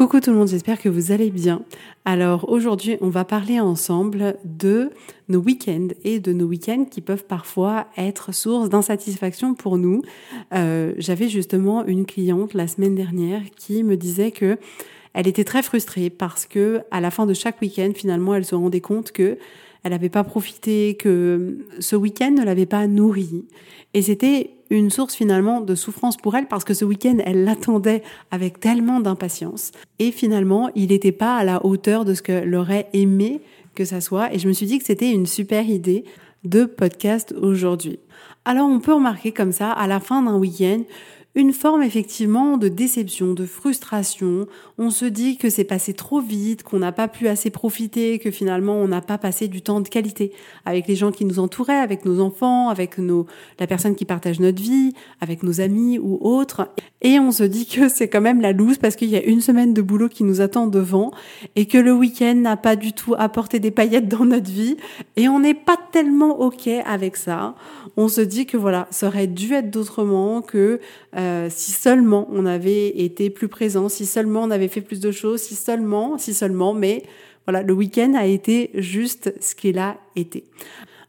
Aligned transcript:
Coucou 0.00 0.20
tout 0.20 0.30
le 0.30 0.38
monde, 0.38 0.48
j'espère 0.48 0.80
que 0.80 0.88
vous 0.88 1.12
allez 1.12 1.30
bien. 1.30 1.60
Alors 2.06 2.48
aujourd'hui, 2.48 2.96
on 3.02 3.10
va 3.10 3.26
parler 3.26 3.60
ensemble 3.60 4.38
de 4.46 4.88
nos 5.28 5.40
week-ends 5.40 5.88
et 6.04 6.20
de 6.20 6.32
nos 6.32 6.46
week-ends 6.46 6.86
qui 6.90 7.02
peuvent 7.02 7.26
parfois 7.26 7.86
être 7.98 8.32
source 8.32 8.70
d'insatisfaction 8.70 9.52
pour 9.52 9.76
nous. 9.76 10.00
Euh, 10.54 10.94
J'avais 10.96 11.28
justement 11.28 11.84
une 11.84 12.06
cliente 12.06 12.54
la 12.54 12.66
semaine 12.66 12.94
dernière 12.94 13.42
qui 13.58 13.82
me 13.82 13.98
disait 13.98 14.30
que 14.30 14.56
elle 15.12 15.28
était 15.28 15.44
très 15.44 15.62
frustrée 15.62 16.08
parce 16.08 16.46
que 16.46 16.80
à 16.90 17.02
la 17.02 17.10
fin 17.10 17.26
de 17.26 17.34
chaque 17.34 17.60
week-end, 17.60 17.92
finalement, 17.94 18.34
elle 18.34 18.46
se 18.46 18.54
rendait 18.54 18.80
compte 18.80 19.12
que 19.12 19.36
elle 19.82 19.92
n'avait 19.92 20.08
pas 20.08 20.24
profité, 20.24 20.96
que 20.96 21.58
ce 21.78 21.96
week-end 21.96 22.32
ne 22.32 22.44
l'avait 22.44 22.66
pas 22.66 22.86
nourrie. 22.86 23.44
Et 23.94 24.02
c'était 24.02 24.50
une 24.70 24.90
source 24.90 25.14
finalement 25.14 25.60
de 25.60 25.74
souffrance 25.74 26.16
pour 26.16 26.36
elle 26.36 26.46
parce 26.46 26.64
que 26.64 26.74
ce 26.74 26.84
week-end, 26.84 27.18
elle 27.24 27.44
l'attendait 27.44 28.02
avec 28.30 28.60
tellement 28.60 29.00
d'impatience. 29.00 29.72
Et 29.98 30.12
finalement, 30.12 30.70
il 30.76 30.88
n'était 30.88 31.12
pas 31.12 31.36
à 31.36 31.44
la 31.44 31.64
hauteur 31.64 32.04
de 32.04 32.14
ce 32.14 32.22
qu'elle 32.22 32.54
aurait 32.54 32.88
aimé 32.92 33.40
que 33.74 33.84
ça 33.84 34.00
soit. 34.00 34.32
Et 34.32 34.38
je 34.38 34.46
me 34.46 34.52
suis 34.52 34.66
dit 34.66 34.78
que 34.78 34.84
c'était 34.84 35.10
une 35.10 35.26
super 35.26 35.68
idée 35.68 36.04
de 36.44 36.64
podcast 36.64 37.34
aujourd'hui. 37.40 37.98
Alors 38.44 38.68
on 38.68 38.80
peut 38.80 38.94
remarquer 38.94 39.32
comme 39.32 39.52
ça, 39.52 39.70
à 39.70 39.86
la 39.86 40.00
fin 40.00 40.22
d'un 40.22 40.36
week-end, 40.36 40.82
une 41.36 41.52
forme 41.52 41.82
effectivement 41.82 42.56
de 42.56 42.66
déception, 42.66 43.34
de 43.34 43.46
frustration. 43.46 44.46
On 44.78 44.90
se 44.90 45.04
dit 45.04 45.36
que 45.36 45.48
c'est 45.48 45.64
passé 45.64 45.94
trop 45.94 46.20
vite, 46.20 46.64
qu'on 46.64 46.80
n'a 46.80 46.90
pas 46.90 47.06
pu 47.06 47.28
assez 47.28 47.50
profiter, 47.50 48.18
que 48.18 48.32
finalement 48.32 48.74
on 48.74 48.88
n'a 48.88 49.00
pas 49.00 49.16
passé 49.16 49.46
du 49.46 49.62
temps 49.62 49.80
de 49.80 49.88
qualité 49.88 50.32
avec 50.64 50.88
les 50.88 50.96
gens 50.96 51.12
qui 51.12 51.24
nous 51.24 51.38
entouraient, 51.38 51.78
avec 51.78 52.04
nos 52.04 52.20
enfants, 52.20 52.68
avec 52.68 52.98
nos, 52.98 53.26
la 53.60 53.68
personne 53.68 53.94
qui 53.94 54.04
partage 54.04 54.40
notre 54.40 54.60
vie, 54.60 54.92
avec 55.20 55.44
nos 55.44 55.60
amis 55.60 56.00
ou 56.00 56.18
autres. 56.20 56.68
Et 57.00 57.20
on 57.20 57.30
se 57.30 57.44
dit 57.44 57.66
que 57.66 57.88
c'est 57.88 58.08
quand 58.08 58.20
même 58.20 58.40
la 58.40 58.52
loose 58.52 58.78
parce 58.78 58.96
qu'il 58.96 59.08
y 59.08 59.16
a 59.16 59.22
une 59.22 59.40
semaine 59.40 59.72
de 59.72 59.82
boulot 59.82 60.08
qui 60.08 60.24
nous 60.24 60.40
attend 60.40 60.66
devant 60.66 61.12
et 61.54 61.66
que 61.66 61.78
le 61.78 61.92
week-end 61.92 62.34
n'a 62.34 62.56
pas 62.56 62.74
du 62.74 62.92
tout 62.92 63.14
apporté 63.16 63.60
des 63.60 63.70
paillettes 63.70 64.08
dans 64.08 64.24
notre 64.24 64.50
vie 64.50 64.76
et 65.16 65.28
on 65.28 65.38
n'est 65.38 65.54
pas 65.54 65.78
tellement 65.92 66.40
ok 66.40 66.68
avec 66.84 67.16
ça. 67.16 67.54
On 67.96 68.08
se 68.08 68.20
dit 68.20 68.46
que 68.46 68.56
voilà, 68.56 68.88
ça 68.90 69.06
aurait 69.06 69.26
dû 69.28 69.52
être 69.52 69.70
d'autrement 69.70 70.42
que 70.42 70.80
euh, 71.16 71.20
si 71.48 71.72
seulement 71.72 72.28
on 72.32 72.46
avait 72.46 72.88
été 72.88 73.30
plus 73.30 73.48
présent, 73.48 73.88
si 73.88 74.06
seulement 74.06 74.42
on 74.42 74.50
avait 74.50 74.68
fait 74.68 74.80
plus 74.80 75.00
de 75.00 75.10
choses, 75.10 75.40
si 75.40 75.54
seulement, 75.54 76.18
si 76.18 76.34
seulement, 76.34 76.74
mais 76.74 77.02
voilà, 77.46 77.62
le 77.62 77.72
week-end 77.72 78.14
a 78.14 78.26
été 78.26 78.70
juste 78.74 79.34
ce 79.40 79.54
qu'il 79.54 79.78
a 79.78 79.96
été. 80.16 80.44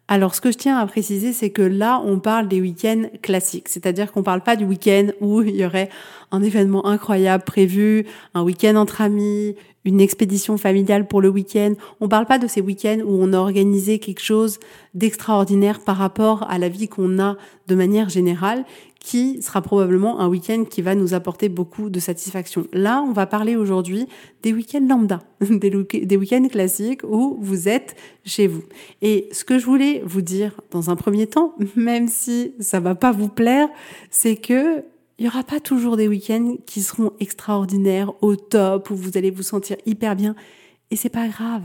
Alors, 0.08 0.36
ce 0.36 0.42
que 0.42 0.52
je 0.52 0.58
tiens 0.58 0.78
à 0.78 0.86
préciser, 0.88 1.32
c'est 1.32 1.52
que 1.52 1.62
là, 1.62 2.02
on 2.04 2.20
parle 2.20 2.50
des 2.50 2.60
week-ends 2.60 3.04
classiques. 3.22 3.70
C'est-à-dire 3.70 4.12
qu'on 4.12 4.24
parle 4.24 4.42
pas 4.42 4.58
du 4.58 4.66
week-end 4.66 5.08
où 5.22 5.42
il 5.42 5.56
y 5.56 5.66
aurait 5.66 5.88
un 6.32 6.44
événement 6.44 6.86
incroyable 6.86 7.46
prévu, 7.46 8.06
un 8.34 8.44
week-end 8.44 8.76
entre 8.76 9.00
amis, 9.00 9.56
une 9.86 10.02
expédition 10.02 10.58
familiale 10.58 11.08
pour 11.08 11.22
le 11.22 11.30
week-end. 11.30 11.76
On 12.02 12.10
parle 12.10 12.26
pas 12.26 12.40
de 12.40 12.48
ces 12.48 12.60
week-ends 12.60 13.00
où 13.06 13.24
on 13.24 13.32
a 13.32 13.38
organisé 13.38 14.00
quelque 14.00 14.22
chose 14.22 14.60
d'extraordinaire 14.94 15.80
par 15.80 15.96
rapport 15.96 16.46
à 16.50 16.58
la 16.58 16.68
vie 16.68 16.90
qu'on 16.90 17.18
a 17.20 17.38
de 17.68 17.76
manière 17.76 18.10
générale, 18.10 18.66
qui 19.02 19.42
sera 19.42 19.62
probablement 19.64 20.20
un 20.20 20.28
week-end 20.28 20.64
qui 20.64 20.84
va 20.84 20.94
nous 20.94 21.16
apporter 21.16 21.50
beaucoup 21.50 21.90
de 21.90 22.00
satisfaction. 22.00 22.68
Là, 22.72 23.04
on 23.06 23.12
va 23.12 23.26
parler 23.26 23.56
aujourd'hui 23.56 24.08
des 24.44 24.54
week-ends 24.54 24.86
lambda, 24.88 25.24
des 25.42 26.18
week-ends 26.18 26.48
classiques 26.48 27.04
où 27.04 27.36
vous 27.42 27.68
êtes 27.68 27.96
chez 28.24 28.46
vous. 28.46 28.64
Et 29.02 29.28
ce 29.32 29.44
que 29.44 29.58
je 29.58 29.66
voulais 29.66 30.04
vous 30.06 30.22
dire 30.22 30.62
dans 30.70 30.92
un 30.92 30.96
premier 30.96 31.26
temps, 31.26 31.56
même 31.76 32.08
si 32.08 32.54
ça 32.60 32.80
va 32.80 32.94
pas 32.94 33.12
vous 33.12 33.28
plaire, 33.28 33.68
c'est 34.12 34.36
que 34.36 34.84
il 35.18 35.26
y 35.26 35.28
aura 35.28 35.44
pas 35.44 35.60
toujours 35.60 35.98
des 35.98 36.08
week-ends 36.08 36.56
qui 36.66 36.82
seront 36.82 37.14
extraordinaires, 37.20 38.12
au 38.24 38.36
top, 38.36 38.90
où 38.90 38.96
vous 38.96 39.18
allez 39.18 39.30
vous 39.30 39.44
sentir 39.44 39.78
hyper 39.86 40.16
bien. 40.16 40.36
Et 40.90 40.96
c'est 40.96 41.10
pas 41.10 41.28
grave. 41.28 41.62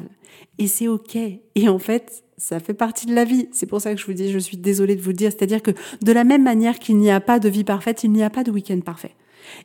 Et 0.59 0.67
c'est 0.67 0.89
ok. 0.89 1.17
Et 1.17 1.69
en 1.69 1.79
fait, 1.79 2.23
ça 2.39 2.61
fait 2.61 2.75
partie 2.75 3.07
de 3.07 3.15
la 3.15 3.25
vie. 3.25 3.49
C'est 3.53 3.67
pour 3.67 3.81
ça 3.81 3.95
que 3.95 4.01
je 4.01 4.07
vous 4.07 4.13
dis, 4.13 4.31
je 4.31 4.39
suis 4.39 4.57
désolée 4.57 4.95
de 4.95 5.01
vous 5.01 5.11
le 5.11 5.17
dire. 5.17 5.31
C'est-à-dire 5.31 5.63
que 5.63 5.71
de 6.03 6.13
la 6.13 6.25
même 6.25 6.43
manière 6.43 6.79
qu'il 6.79 6.99
n'y 6.99 7.11
a 7.11 7.21
pas 7.21 7.39
de 7.39 7.49
vie 7.49 7.65
parfaite, 7.65 8.05
il 8.05 8.13
n'y 8.13 8.23
a 8.23 8.31
pas 8.31 8.45
de 8.45 8.51
week-end 8.51 8.81
parfait. 8.81 9.15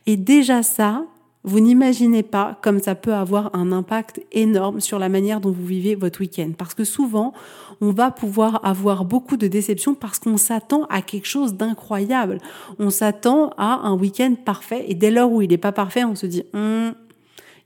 Et 0.06 0.16
déjà 0.16 0.62
ça, 0.62 1.04
vous 1.44 1.60
n'imaginez 1.60 2.22
pas 2.22 2.58
comme 2.62 2.80
ça 2.80 2.94
peut 2.94 3.12
avoir 3.12 3.54
un 3.54 3.72
impact 3.72 4.22
énorme 4.30 4.80
sur 4.80 4.98
la 4.98 5.08
manière 5.08 5.40
dont 5.40 5.50
vous 5.50 5.66
vivez 5.66 5.96
votre 5.96 6.20
week-end. 6.20 6.52
Parce 6.56 6.72
que 6.72 6.84
souvent, 6.84 7.32
on 7.80 7.90
va 7.90 8.10
pouvoir 8.10 8.64
avoir 8.64 9.04
beaucoup 9.04 9.36
de 9.36 9.48
déceptions 9.48 9.94
parce 9.94 10.18
qu'on 10.18 10.36
s'attend 10.36 10.84
à 10.84 11.02
quelque 11.02 11.26
chose 11.26 11.54
d'incroyable. 11.54 12.38
On 12.78 12.90
s'attend 12.90 13.50
à 13.58 13.80
un 13.86 13.94
week-end 13.94 14.34
parfait 14.34 14.84
et 14.88 14.94
dès 14.94 15.10
lors 15.10 15.32
où 15.32 15.42
il 15.42 15.50
n'est 15.50 15.58
pas 15.58 15.72
parfait, 15.72 16.04
on 16.04 16.14
se 16.14 16.26
dit, 16.26 16.44
hum, 16.54 16.94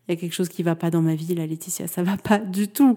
il 0.09 0.13
y 0.13 0.17
a 0.17 0.21
quelque 0.21 0.35
chose 0.35 0.49
qui 0.49 0.63
va 0.63 0.75
pas 0.75 0.91
dans 0.91 1.03
ma 1.03 1.15
vie, 1.15 1.35
la 1.35 1.47
Laetitia, 1.47 1.87
ça 1.87 2.03
va 2.03 2.17
pas 2.17 2.39
du 2.39 2.69
tout 2.69 2.97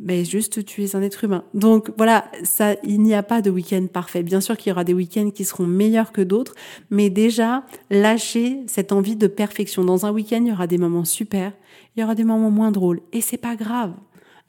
mais 0.00 0.24
juste 0.24 0.64
tu 0.64 0.84
es 0.84 0.94
un 0.96 1.02
être 1.02 1.24
humain. 1.24 1.44
Donc 1.54 1.90
voilà, 1.96 2.26
ça, 2.42 2.74
il 2.82 3.02
n'y 3.02 3.14
a 3.14 3.22
pas 3.22 3.42
de 3.42 3.50
week-end 3.50 3.86
parfait. 3.92 4.22
Bien 4.22 4.40
sûr 4.40 4.56
qu'il 4.56 4.70
y 4.70 4.72
aura 4.72 4.84
des 4.84 4.94
week-ends 4.94 5.30
qui 5.30 5.44
seront 5.44 5.66
meilleurs 5.66 6.12
que 6.12 6.20
d'autres, 6.20 6.54
mais 6.90 7.10
déjà 7.10 7.64
lâcher 7.90 8.60
cette 8.66 8.92
envie 8.92 9.16
de 9.16 9.26
perfection. 9.26 9.84
Dans 9.84 10.06
un 10.06 10.12
week-end, 10.12 10.40
il 10.42 10.48
y 10.48 10.52
aura 10.52 10.66
des 10.66 10.78
moments 10.78 11.04
super, 11.04 11.52
il 11.96 12.00
y 12.00 12.04
aura 12.04 12.14
des 12.14 12.24
moments 12.24 12.50
moins 12.50 12.70
drôles, 12.70 13.00
et 13.12 13.20
c'est 13.20 13.36
pas 13.36 13.56
grave. 13.56 13.94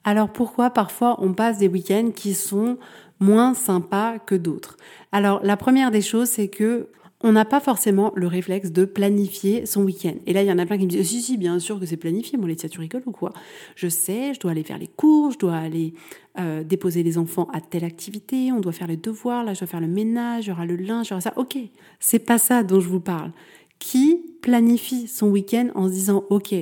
Alors 0.04 0.32
pourquoi 0.32 0.70
parfois 0.70 1.16
on 1.20 1.34
passe 1.34 1.58
des 1.58 1.68
week-ends 1.68 2.10
qui 2.14 2.34
sont 2.34 2.78
moins 3.20 3.54
sympas 3.54 4.18
que 4.18 4.34
d'autres? 4.34 4.76
Alors 5.12 5.40
la 5.42 5.56
première 5.56 5.90
des 5.90 6.02
choses, 6.02 6.28
c'est 6.28 6.48
que 6.48 6.88
on 7.20 7.32
n'a 7.32 7.44
pas 7.44 7.58
forcément 7.58 8.12
le 8.14 8.28
réflexe 8.28 8.70
de 8.70 8.84
planifier 8.84 9.66
son 9.66 9.82
week-end. 9.82 10.14
Et 10.26 10.32
là, 10.32 10.42
il 10.42 10.46
y 10.48 10.52
en 10.52 10.58
a 10.58 10.66
plein 10.66 10.78
qui 10.78 10.84
me 10.84 10.90
disent 10.90 11.08
Si, 11.08 11.20
si, 11.20 11.36
bien 11.36 11.58
sûr 11.58 11.80
que 11.80 11.86
c'est 11.86 11.96
planifié, 11.96 12.38
mon 12.38 12.46
Laetitia, 12.46 12.68
tu 12.68 12.78
rigoles 12.78 13.02
ou 13.06 13.10
quoi? 13.10 13.32
Je 13.74 13.88
sais, 13.88 14.34
je 14.34 14.40
dois 14.40 14.52
aller 14.52 14.62
faire 14.62 14.78
les 14.78 14.86
cours, 14.86 15.32
je 15.32 15.38
dois 15.38 15.56
aller 15.56 15.94
euh, 16.38 16.62
déposer 16.62 17.02
les 17.02 17.18
enfants 17.18 17.48
à 17.52 17.60
telle 17.60 17.84
activité, 17.84 18.52
on 18.52 18.60
doit 18.60 18.72
faire 18.72 18.86
les 18.86 18.96
devoirs, 18.96 19.44
là, 19.44 19.52
je 19.52 19.60
dois 19.60 19.66
faire 19.66 19.80
le 19.80 19.88
ménage, 19.88 20.46
il 20.46 20.50
y 20.50 20.52
aura 20.52 20.64
le 20.64 20.76
linge, 20.76 21.08
il 21.08 21.10
y 21.10 21.12
aura 21.14 21.20
ça. 21.20 21.32
Ok, 21.36 21.58
c'est 21.98 22.20
pas 22.20 22.38
ça 22.38 22.62
dont 22.62 22.78
je 22.78 22.88
vous 22.88 23.00
parle. 23.00 23.32
Qui 23.80 24.24
planifie 24.40 25.08
son 25.08 25.28
week-end 25.28 25.70
en 25.74 25.88
se 25.88 25.92
disant 25.92 26.24
Ok, 26.30 26.54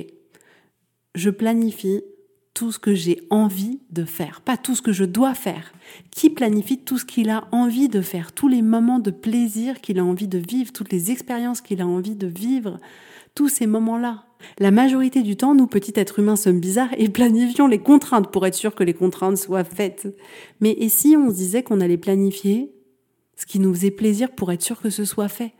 je 1.13 1.29
planifie 1.29 2.01
tout 2.57 2.71
ce 2.71 2.79
que 2.79 2.95
j'ai 2.95 3.21
envie 3.29 3.81
de 3.91 4.03
faire, 4.03 4.41
pas 4.41 4.57
tout 4.57 4.75
ce 4.75 4.81
que 4.81 4.91
je 4.91 5.03
dois 5.03 5.35
faire. 5.35 5.73
Qui 6.09 6.31
planifie 6.31 6.79
tout 6.79 6.97
ce 6.97 7.05
qu'il 7.05 7.29
a 7.29 7.47
envie 7.51 7.87
de 7.87 8.01
faire, 8.01 8.31
tous 8.31 8.47
les 8.47 8.63
moments 8.63 8.97
de 8.97 9.11
plaisir 9.11 9.79
qu'il 9.79 9.99
a 9.99 10.03
envie 10.03 10.27
de 10.27 10.39
vivre, 10.39 10.73
toutes 10.73 10.91
les 10.91 11.11
expériences 11.11 11.61
qu'il 11.61 11.81
a 11.81 11.87
envie 11.87 12.15
de 12.15 12.25
vivre, 12.25 12.79
tous 13.35 13.47
ces 13.47 13.67
moments-là. 13.67 14.23
La 14.57 14.71
majorité 14.71 15.21
du 15.21 15.37
temps, 15.37 15.53
nous, 15.53 15.67
petits 15.67 15.93
êtres 15.99 16.17
humains, 16.17 16.35
sommes 16.35 16.59
bizarres 16.59 16.95
et 16.97 17.09
planifions 17.09 17.67
les 17.67 17.77
contraintes 17.77 18.31
pour 18.31 18.47
être 18.47 18.55
sûr 18.55 18.73
que 18.73 18.83
les 18.83 18.95
contraintes 18.95 19.37
soient 19.37 19.63
faites. 19.63 20.07
Mais 20.59 20.71
et 20.79 20.89
si 20.89 21.15
on 21.15 21.29
se 21.29 21.35
disait 21.35 21.61
qu'on 21.61 21.79
allait 21.79 21.95
planifier 21.95 22.71
ce 23.35 23.45
qui 23.45 23.59
nous 23.59 23.71
faisait 23.71 23.91
plaisir 23.91 24.31
pour 24.31 24.51
être 24.51 24.63
sûr 24.63 24.81
que 24.81 24.89
ce 24.89 25.05
soit 25.05 25.29
fait? 25.29 25.53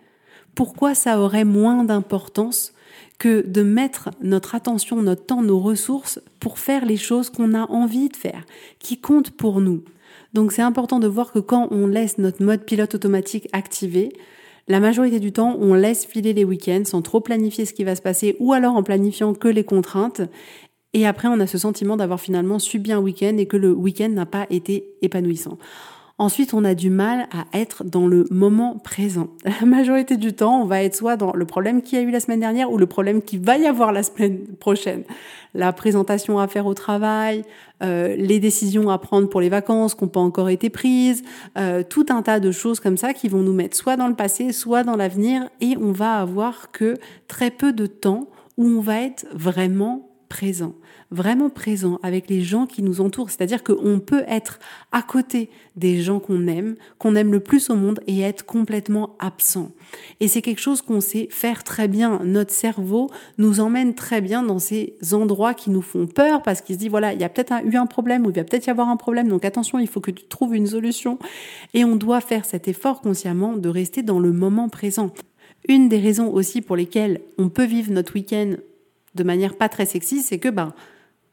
Pourquoi 0.58 0.96
ça 0.96 1.20
aurait 1.20 1.46
moins 1.46 1.84
d'importance 1.84 2.74
que 3.20 3.46
de 3.48 3.62
mettre 3.62 4.10
notre 4.24 4.56
attention, 4.56 5.04
notre 5.04 5.24
temps, 5.24 5.44
nos 5.44 5.60
ressources 5.60 6.20
pour 6.40 6.58
faire 6.58 6.84
les 6.84 6.98
choses 6.98 7.30
qu'on 7.30 7.54
a 7.54 7.70
envie 7.70 8.10
de 8.10 8.16
faire, 8.16 8.44
qui 8.80 9.00
comptent 9.00 9.30
pour 9.30 9.62
nous. 9.62 9.84
Donc 10.34 10.52
c'est 10.52 10.64
important 10.64 10.98
de 10.98 11.08
voir 11.08 11.32
que 11.32 11.38
quand 11.38 11.68
on 11.70 11.86
laisse 11.86 12.18
notre 12.18 12.44
mode 12.44 12.66
pilote 12.66 12.96
automatique 12.96 13.48
activé, 13.54 14.14
La 14.68 14.80
majorité 14.80 15.20
du 15.20 15.32
temps, 15.32 15.56
on 15.62 15.76
laisse 15.76 16.06
filer 16.06 16.34
les 16.34 16.44
week-ends 16.44 16.84
sans 16.86 17.02
trop 17.04 17.22
planifier 17.22 17.66
ce 17.66 17.74
qui 17.74 17.84
va 17.84 17.96
se 17.96 18.02
passer 18.02 18.36
ou 18.40 18.52
alors 18.52 18.76
en 18.76 18.84
planifiant 18.84 19.36
que 19.36 19.48
les 19.48 19.64
contraintes. 19.64 20.22
Et 20.94 21.06
après, 21.06 21.28
on 21.28 21.40
a 21.40 21.48
ce 21.48 21.58
sentiment 21.58 21.96
d'avoir 21.96 22.20
finalement 22.20 22.60
subi 22.60 22.92
un 22.92 23.00
week-end 23.00 23.38
et 23.38 23.46
que 23.46 23.58
le 23.58 23.72
week-end 23.72 24.10
n'a 24.10 24.26
pas 24.26 24.48
été 24.50 24.90
épanouissant. 25.02 25.58
Ensuite, 26.20 26.56
on 26.56 26.66
a 26.66 26.74
du 26.74 26.90
mal 26.90 27.28
à 27.32 27.46
être 27.56 27.84
dans 27.84 28.08
le 28.08 28.26
moment 28.32 28.80
présent. 28.80 29.28
La 29.62 29.68
majorité 29.68 30.18
du 30.18 30.34
temps, 30.34 30.64
on 30.64 30.66
va 30.66 30.82
être 30.82 30.96
soit 30.96 31.16
dans 31.16 31.32
le 31.32 31.46
problème 31.46 31.84
qu'il 31.84 32.00
y 32.00 32.02
a 32.02 32.04
eu 32.04 32.10
la 32.10 32.20
semaine 32.20 32.40
dernière 32.40 32.72
ou 32.72 32.80
le 32.80 32.88
problème 32.88 33.22
qu'il 33.22 33.40
va 33.42 33.60
y 33.60 33.68
avoir 33.68 33.92
la 33.92 34.02
semaine 34.02 34.40
prochaine. 34.60 35.04
La 35.54 35.72
présentation 35.74 36.40
à 36.40 36.48
faire 36.48 36.66
au 36.66 36.74
travail, 36.74 37.44
euh, 37.84 38.16
les 38.16 38.40
décisions 38.40 38.90
à 38.90 38.98
prendre 38.98 39.30
pour 39.30 39.42
les 39.42 39.50
vacances 39.50 39.94
qui 39.94 40.06
n'ont 40.06 40.10
pas 40.10 40.20
encore 40.20 40.50
été 40.50 40.72
prises, 40.72 41.22
euh, 41.56 41.84
tout 41.88 42.08
un 42.10 42.24
tas 42.24 42.40
de 42.40 42.52
choses 42.52 42.80
comme 42.80 42.98
ça 42.98 43.14
qui 43.14 43.28
vont 43.28 43.44
nous 43.44 43.54
mettre 43.54 43.78
soit 43.78 43.96
dans 43.96 44.08
le 44.08 44.16
passé, 44.16 44.54
soit 44.54 44.84
dans 44.84 44.96
l'avenir 44.96 45.48
et 45.62 45.78
on 45.80 45.92
va 45.92 46.20
avoir 46.20 46.72
que 46.72 46.96
très 47.28 47.52
peu 47.52 47.74
de 47.74 47.86
temps 47.86 48.28
où 48.58 48.66
on 48.66 48.82
va 48.82 49.02
être 49.02 49.28
vraiment 49.34 50.10
présent 50.30 50.74
vraiment 51.12 51.50
présent 51.50 52.00
avec 52.04 52.30
les 52.30 52.42
gens 52.42 52.66
qui 52.66 52.84
nous 52.84 53.02
entourent. 53.02 53.30
C'est-à-dire 53.30 53.64
qu'on 53.64 54.00
peut 54.00 54.24
être 54.28 54.60
à 54.92 55.02
côté 55.02 55.50
des 55.76 56.02
gens 56.02 56.20
qu'on 56.20 56.48
aime, 56.48 56.76
qu'on 56.98 57.16
aime 57.16 57.32
le 57.32 57.40
plus 57.40 57.70
au 57.70 57.76
monde 57.76 58.00
et 58.08 58.22
être 58.22 58.46
complètement 58.46 59.16
absent. 59.20 59.72
Et 60.20 60.28
c'est 60.28 60.42
quelque 60.42 60.60
chose 60.60 60.82
qu'on 60.82 61.02
sait 61.02 61.28
faire 61.32 61.64
très 61.64 61.88
bien. 61.88 62.20
Notre 62.24 62.54
cerveau 62.54 63.10
nous 63.38 63.60
emmène 63.60 63.94
très 63.96 64.22
bien 64.22 64.44
dans 64.44 64.60
ces 64.60 64.96
endroits 65.14 65.54
qui 65.54 65.70
nous 65.70 65.82
font 65.82 66.08
peur 66.08 66.42
parce 66.42 66.62
qu'il 66.62 66.76
se 66.76 66.80
dit, 66.80 66.90
voilà, 66.90 67.14
il 67.14 67.22
y 67.22 67.24
a 67.24 67.30
peut-être 67.30 67.54
eu 67.64 67.78
un 67.78 67.86
problème 67.86 68.26
ou 68.26 68.30
il 68.30 68.36
va 68.36 68.44
peut-être 68.44 68.68
y 68.68 68.72
avoir 68.72 68.90
un 68.90 68.98
problème. 68.98 69.28
Donc 69.28 69.46
attention, 69.46 69.80
il 69.80 69.88
faut 69.88 70.02
que 70.02 70.12
tu 70.12 70.26
trouves 70.26 70.56
une 70.56 70.68
solution. 70.68 71.20
Et 71.74 71.86
on 71.86 71.96
doit 71.96 72.22
faire 72.22 72.46
cet 72.46 72.68
effort 72.68 73.02
consciemment 73.02 73.56
de 73.56 73.70
rester 73.70 74.04
dans 74.04 74.20
le 74.20 74.32
moment 74.32 74.70
présent. 74.70 75.12
Une 75.68 75.90
des 75.90 76.00
raisons 76.00 76.32
aussi 76.32 76.62
pour 76.62 76.76
lesquelles 76.76 77.22
on 77.38 77.50
peut 77.50 77.66
vivre 77.66 77.92
notre 77.92 78.14
week-end 78.16 78.56
de 79.16 79.24
manière 79.24 79.56
pas 79.56 79.68
très 79.68 79.86
sexy, 79.86 80.22
c'est 80.22 80.38
que 80.38 80.50
ben 80.50 80.74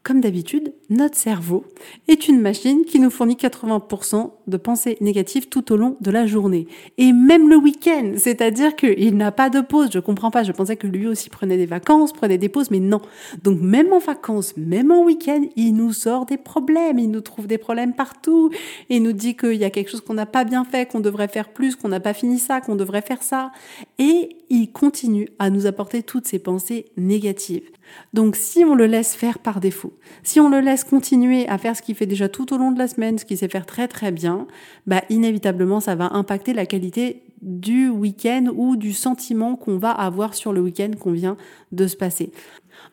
comme 0.05 0.21
d'habitude, 0.21 0.73
notre 0.89 1.17
cerveau 1.17 1.65
est 2.07 2.27
une 2.27 2.41
machine 2.41 2.85
qui 2.85 2.99
nous 2.99 3.09
fournit 3.09 3.35
80% 3.35 4.31
de 4.47 4.57
pensées 4.57 4.97
négatives 5.01 5.47
tout 5.49 5.71
au 5.71 5.77
long 5.77 5.97
de 6.01 6.11
la 6.11 6.27
journée. 6.27 6.67
Et 6.97 7.11
même 7.11 7.49
le 7.49 7.55
week-end, 7.55 8.13
c'est-à-dire 8.17 8.75
qu'il 8.75 9.17
n'a 9.17 9.31
pas 9.31 9.49
de 9.49 9.61
pause. 9.61 9.89
Je 9.91 9.99
comprends 9.99 10.31
pas, 10.31 10.43
je 10.43 10.51
pensais 10.51 10.75
que 10.75 10.87
lui 10.87 11.07
aussi 11.07 11.29
prenait 11.29 11.57
des 11.57 11.65
vacances, 11.65 12.13
prenait 12.13 12.37
des 12.37 12.49
pauses, 12.49 12.71
mais 12.71 12.79
non. 12.79 13.01
Donc 13.43 13.59
même 13.61 13.93
en 13.93 13.99
vacances, 13.99 14.55
même 14.57 14.91
en 14.91 15.03
week-end, 15.03 15.41
il 15.55 15.73
nous 15.73 15.93
sort 15.93 16.25
des 16.25 16.37
problèmes, 16.37 16.99
il 16.99 17.09
nous 17.09 17.21
trouve 17.21 17.47
des 17.47 17.57
problèmes 17.57 17.93
partout, 17.93 18.51
il 18.89 19.01
nous 19.01 19.13
dit 19.13 19.35
qu'il 19.35 19.55
y 19.55 19.65
a 19.65 19.69
quelque 19.69 19.89
chose 19.89 20.01
qu'on 20.01 20.13
n'a 20.13 20.25
pas 20.25 20.43
bien 20.43 20.65
fait, 20.65 20.89
qu'on 20.89 20.99
devrait 20.99 21.27
faire 21.27 21.49
plus, 21.49 21.75
qu'on 21.75 21.89
n'a 21.89 21.99
pas 21.99 22.13
fini 22.13 22.39
ça, 22.39 22.61
qu'on 22.61 22.75
devrait 22.75 23.01
faire 23.01 23.23
ça. 23.23 23.51
Et 23.97 24.35
il 24.49 24.71
continue 24.71 25.29
à 25.39 25.49
nous 25.49 25.65
apporter 25.65 26.03
toutes 26.03 26.27
ces 26.27 26.39
pensées 26.39 26.85
négatives. 26.97 27.69
Donc 28.13 28.35
si 28.35 28.63
on 28.63 28.75
le 28.75 28.85
laisse 28.85 29.15
faire 29.15 29.39
par 29.39 29.59
défaut, 29.59 29.93
si 30.23 30.39
on 30.39 30.49
le 30.49 30.59
laisse 30.59 30.74
continuer 30.83 31.47
à 31.47 31.57
faire 31.57 31.75
ce 31.75 31.81
qu'il 31.81 31.95
fait 31.95 32.05
déjà 32.05 32.27
tout 32.27 32.53
au 32.53 32.57
long 32.57 32.71
de 32.71 32.79
la 32.79 32.87
semaine, 32.87 33.17
ce 33.17 33.25
qu'il 33.25 33.37
sait 33.37 33.47
faire 33.47 33.65
très 33.65 33.87
très 33.87 34.11
bien, 34.11 34.47
bah 34.87 35.01
inévitablement 35.09 35.79
ça 35.79 35.95
va 35.95 36.13
impacter 36.13 36.53
la 36.53 36.65
qualité 36.65 37.23
du 37.41 37.89
week-end 37.89 38.47
ou 38.55 38.75
du 38.75 38.91
sentiment 38.91 39.55
qu'on 39.55 39.77
va 39.77 39.91
avoir 39.91 40.33
sur 40.33 40.51
le 40.51 40.61
week-end 40.61 40.91
qu'on 40.99 41.11
vient 41.11 41.37
de 41.71 41.87
se 41.87 41.95
passer. 41.95 42.31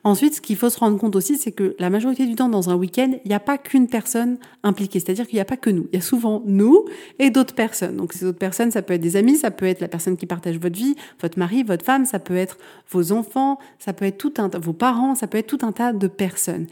Ensuite, 0.05 0.35
ce 0.35 0.41
qu'il 0.41 0.57
faut 0.57 0.69
se 0.69 0.79
rendre 0.79 0.99
compte 0.99 1.15
aussi, 1.15 1.37
c'est 1.37 1.53
que 1.53 1.77
la 1.79 1.89
majorité 1.89 2.27
du 2.27 2.35
temps 2.35 2.49
dans 2.49 2.71
un 2.71 2.75
week-end, 2.75 3.13
il 3.25 3.29
n'y 3.29 3.35
a 3.35 3.41
pas 3.41 3.57
qu'une 3.57 3.87
personne 3.87 4.39
impliquée. 4.63 4.99
C'est-à-dire 4.99 5.27
qu'il 5.27 5.37
n'y 5.37 5.41
a 5.41 5.47
pas 5.47 5.57
que 5.57 5.71
nous. 5.71 5.87
Il 5.93 5.97
y 5.97 5.99
a 5.99 6.03
souvent 6.03 6.43
nous 6.45 6.85
et 7.19 7.31
d'autres 7.31 7.55
personnes. 7.55 7.97
Donc 7.97 8.13
ces 8.13 8.25
autres 8.27 8.39
personnes, 8.39 8.71
ça 8.71 8.83
peut 8.83 8.95
être 8.95 9.01
des 9.01 9.17
amis, 9.17 9.37
ça 9.37 9.51
peut 9.51 9.67
être 9.67 9.81
la 9.81 9.89
personne 9.89 10.17
qui 10.17 10.27
partage 10.27 10.59
votre 10.59 10.77
vie, 10.77 10.97
votre 11.21 11.39
mari, 11.39 11.63
votre 11.63 11.85
femme, 11.85 12.05
ça 12.05 12.19
peut 12.19 12.37
être 12.37 12.59
vos 12.91 13.13
enfants, 13.13 13.59
ça 13.79 13.93
peut 13.93 14.05
être 14.05 14.19
tout 14.19 14.35
un 14.39 14.49
vos 14.49 14.73
parents, 14.73 15.15
ça 15.15 15.27
peut 15.27 15.39
être 15.39 15.47
tout 15.47 15.65
un 15.65 15.73
tas 15.73 15.93
de 15.93 16.09
personnes. 16.09 16.67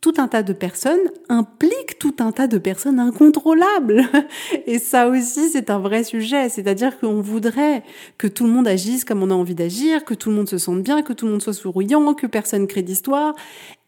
Tout 0.00 0.14
un 0.18 0.28
tas 0.28 0.42
de 0.42 0.52
personnes 0.52 1.10
implique 1.28 1.98
tout 1.98 2.14
un 2.20 2.30
tas 2.30 2.46
de 2.46 2.58
personnes 2.58 3.00
incontrôlables. 3.00 4.02
Et 4.66 4.78
ça 4.78 5.08
aussi, 5.08 5.48
c'est 5.50 5.70
un 5.70 5.78
vrai 5.78 6.04
sujet. 6.04 6.48
C'est-à-dire 6.48 6.98
qu'on 6.98 7.20
voudrait 7.20 7.82
que 8.16 8.28
tout 8.28 8.44
le 8.44 8.52
monde 8.52 8.68
agisse 8.68 9.04
comme 9.04 9.22
on 9.22 9.30
a 9.30 9.34
envie 9.34 9.56
d'agir, 9.56 10.04
que 10.04 10.14
tout 10.14 10.30
le 10.30 10.36
monde 10.36 10.48
se 10.48 10.58
sente 10.58 10.82
bien, 10.82 11.02
que 11.02 11.12
tout 11.12 11.26
le 11.26 11.32
monde 11.32 11.42
soit 11.42 11.52
souriant, 11.52 12.14
que 12.14 12.26
personne 12.26 12.66
crée 12.66 12.82
d'histoire. 12.82 13.34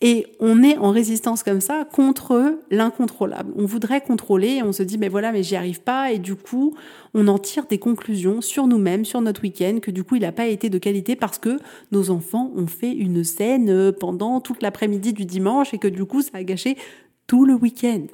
Et 0.03 0.27
on 0.41 0.63
est 0.63 0.79
en 0.79 0.93
résistance 0.93 1.43
comme 1.43 1.61
ça 1.61 1.85
contre 1.85 2.59
l'incontrôlable. 2.71 3.53
On 3.57 3.67
voudrait 3.67 4.01
contrôler 4.01 4.49
et 4.49 4.63
on 4.63 4.73
se 4.73 4.83
dit, 4.83 4.97
mais 4.97 5.11
voilà, 5.11 5.31
mais 5.31 5.43
j'y 5.43 5.57
arrive 5.57 5.83
pas. 5.83 6.11
Et 6.11 6.19
du 6.19 6.37
coup, 6.37 6.75
on 7.13 7.29
en 7.29 7.39
tire 7.39 7.67
des 7.67 7.79
conclusions 7.79 8.41
sur 8.41 8.67
nous-mêmes, 8.67 9.05
sur 9.05 9.21
notre 9.21 9.43
week-end, 9.43 9.79
que 9.83 9.91
du 9.91 10.03
coup, 10.03 10.17
il 10.17 10.23
n'a 10.23 10.33
pas 10.33 10.47
été 10.47 10.71
de 10.71 10.79
qualité 10.79 11.17
parce 11.17 11.39
que 11.39 11.59
nos 11.93 12.09
enfants 12.09 12.51
ont 12.57 12.67
fait 12.67 12.93
une 12.93 13.25
scène 13.25 13.93
pendant 13.93 14.41
toute 14.41 14.63
l'après-midi 14.63 15.13
du 15.13 15.27
dimanche 15.27 15.75
et 15.75 15.79
que 15.79 15.89
du 15.89 16.07
coup, 16.07 16.23
ça 16.23 16.31
a 16.33 16.45
gâché 16.45 16.79
tout 17.27 17.45
le 17.45 17.53
week-end. 17.53 18.07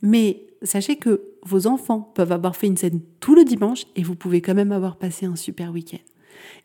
Mais 0.00 0.44
sachez 0.62 0.94
que 0.94 1.22
vos 1.44 1.66
enfants 1.66 2.12
peuvent 2.14 2.30
avoir 2.30 2.54
fait 2.54 2.68
une 2.68 2.76
scène 2.76 3.00
tout 3.18 3.34
le 3.34 3.44
dimanche 3.44 3.86
et 3.96 4.04
vous 4.04 4.14
pouvez 4.14 4.40
quand 4.40 4.54
même 4.54 4.70
avoir 4.70 4.94
passé 4.94 5.26
un 5.26 5.34
super 5.34 5.72
week-end. 5.72 5.98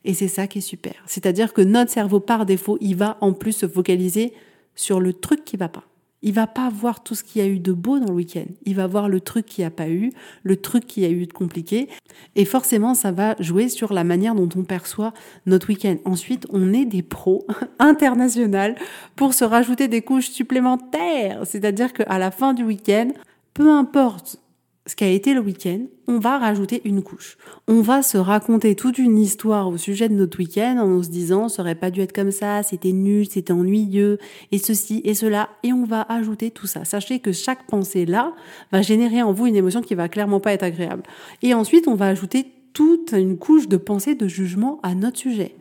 Et 0.05 0.13
c'est 0.13 0.27
ça 0.27 0.45
qui 0.45 0.59
est 0.59 0.61
super. 0.61 0.93
C'est-à-dire 1.07 1.53
que 1.53 1.61
notre 1.61 1.91
cerveau, 1.91 2.19
par 2.19 2.45
défaut, 2.45 2.77
il 2.79 2.95
va 2.95 3.17
en 3.21 3.33
plus 3.33 3.53
se 3.53 3.67
focaliser 3.67 4.33
sur 4.77 5.01
le 5.01 5.11
truc 5.11 5.43
qui 5.43 5.57
va 5.57 5.67
pas. 5.67 5.83
Il 6.23 6.33
va 6.33 6.47
pas 6.47 6.69
voir 6.69 7.03
tout 7.03 7.13
ce 7.13 7.23
qu'il 7.23 7.41
y 7.41 7.45
a 7.45 7.47
eu 7.47 7.59
de 7.59 7.73
beau 7.73 7.99
dans 7.99 8.07
le 8.07 8.15
week-end. 8.15 8.45
Il 8.65 8.75
va 8.75 8.87
voir 8.87 9.07
le 9.07 9.21
truc 9.21 9.45
qui 9.45 9.63
a 9.63 9.69
pas 9.69 9.87
eu, 9.87 10.11
le 10.43 10.55
truc 10.57 10.87
qui 10.87 11.05
a 11.05 11.09
eu 11.09 11.27
de 11.27 11.33
compliqué. 11.33 11.89
Et 12.35 12.43
forcément, 12.43 12.95
ça 12.95 13.11
va 13.11 13.35
jouer 13.39 13.69
sur 13.69 13.93
la 13.93 14.03
manière 14.03 14.33
dont 14.33 14.49
on 14.55 14.63
perçoit 14.63 15.13
notre 15.45 15.69
week-end. 15.69 15.97
Ensuite, 16.05 16.47
on 16.49 16.73
est 16.73 16.85
des 16.85 17.03
pros 17.03 17.45
internationaux 17.79 18.75
pour 19.15 19.35
se 19.35 19.43
rajouter 19.43 19.87
des 19.87 20.01
couches 20.01 20.29
supplémentaires. 20.29 21.41
C'est-à-dire 21.45 21.93
qu'à 21.93 22.17
la 22.17 22.31
fin 22.31 22.53
du 22.53 22.63
week-end, 22.63 23.11
peu 23.53 23.69
importe 23.69 24.39
ce 24.87 24.95
qui 24.95 25.03
a 25.03 25.09
été 25.09 25.33
le 25.33 25.41
week-end, 25.41 25.81
on 26.07 26.17
va 26.17 26.37
rajouter 26.37 26.81
une 26.85 27.03
couche. 27.03 27.37
On 27.67 27.81
va 27.81 28.01
se 28.01 28.17
raconter 28.17 28.73
toute 28.73 28.97
une 28.97 29.19
histoire 29.19 29.67
au 29.67 29.75
sujet 29.75 30.07
de 30.07 30.13
notre 30.13 30.39
week-end 30.39 30.77
en 30.79 31.03
se 31.03 31.09
disant 31.09 31.49
ça 31.49 31.61
aurait 31.61 31.75
pas 31.75 31.91
dû 31.91 31.99
être 32.01 32.13
comme 32.13 32.31
ça, 32.31 32.63
c'était 32.63 32.93
nul, 32.93 33.27
c'était 33.29 33.51
ennuyeux, 33.51 34.17
et 34.53 34.57
ceci 34.57 35.01
et 35.03 35.13
cela, 35.13 35.49
et 35.63 35.73
on 35.73 35.83
va 35.83 36.01
ajouter 36.03 36.51
tout 36.51 36.67
ça. 36.67 36.85
Sachez 36.85 37.19
que 37.19 37.33
chaque 37.33 37.67
pensée 37.67 38.05
là 38.05 38.33
va 38.71 38.81
générer 38.81 39.21
en 39.21 39.33
vous 39.33 39.45
une 39.45 39.57
émotion 39.57 39.81
qui 39.81 39.93
va 39.93 40.07
clairement 40.07 40.39
pas 40.39 40.53
être 40.53 40.63
agréable. 40.63 41.03
Et 41.41 41.53
ensuite, 41.53 41.87
on 41.87 41.95
va 41.95 42.07
ajouter 42.07 42.47
toute 42.71 43.11
une 43.11 43.37
couche 43.37 43.67
de 43.67 43.77
pensée, 43.77 44.15
de 44.15 44.27
jugement 44.27 44.79
à 44.83 44.95
notre 44.95 45.17
sujet 45.17 45.55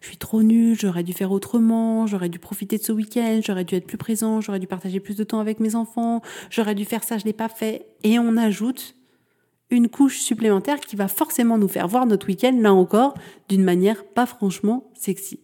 je 0.00 0.08
suis 0.08 0.16
trop 0.16 0.42
nulle, 0.42 0.78
j'aurais 0.78 1.02
dû 1.02 1.12
faire 1.12 1.30
autrement, 1.30 2.06
j'aurais 2.06 2.28
dû 2.28 2.38
profiter 2.38 2.78
de 2.78 2.82
ce 2.82 2.92
week-end, 2.92 3.40
j'aurais 3.44 3.64
dû 3.64 3.74
être 3.74 3.86
plus 3.86 3.98
présent, 3.98 4.40
j'aurais 4.40 4.58
dû 4.58 4.66
partager 4.66 4.98
plus 4.98 5.16
de 5.16 5.24
temps 5.24 5.40
avec 5.40 5.60
mes 5.60 5.74
enfants, 5.74 6.22
j'aurais 6.50 6.74
dû 6.74 6.84
faire 6.84 7.04
ça, 7.04 7.18
je 7.18 7.24
l'ai 7.24 7.32
pas 7.32 7.48
fait. 7.48 7.86
Et 8.02 8.18
on 8.18 8.36
ajoute 8.36 8.96
une 9.70 9.88
couche 9.88 10.20
supplémentaire 10.20 10.80
qui 10.80 10.96
va 10.96 11.06
forcément 11.06 11.58
nous 11.58 11.68
faire 11.68 11.86
voir 11.86 12.06
notre 12.06 12.26
week-end, 12.26 12.56
là 12.58 12.72
encore, 12.72 13.14
d'une 13.48 13.62
manière 13.62 14.04
pas 14.04 14.26
franchement 14.26 14.90
sexy. 14.94 15.40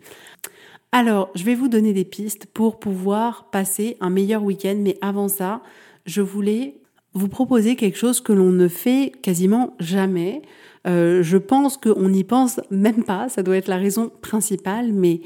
Alors, 0.91 1.31
je 1.35 1.45
vais 1.45 1.55
vous 1.55 1.69
donner 1.69 1.93
des 1.93 2.05
pistes 2.05 2.47
pour 2.47 2.79
pouvoir 2.79 3.51
passer 3.51 3.97
un 4.01 4.11
meilleur 4.11 4.43
week-end, 4.43 4.77
mais 4.79 4.97
avant 5.03 5.29
ça, 5.29 5.61
je 6.07 6.23
voulais 6.23 6.81
vous 7.13 7.29
proposer 7.29 7.77
quelque 7.77 7.99
chose 7.99 8.21
que 8.21 8.33
l'on 8.33 8.51
ne 8.51 8.69
fait 8.69 9.13
quasiment 9.23 9.75
jamais. 9.79 10.43
Euh, 10.87 11.23
je 11.23 11.37
pense 11.37 11.77
qu'on 11.77 12.09
n'y 12.09 12.25
pense 12.25 12.61
même 12.71 13.03
pas, 13.05 13.29
ça 13.29 13.43
doit 13.43 13.57
être 13.57 13.69
la 13.69 13.77
raison 13.77 14.11
principale, 14.23 14.93
mais 14.93 15.21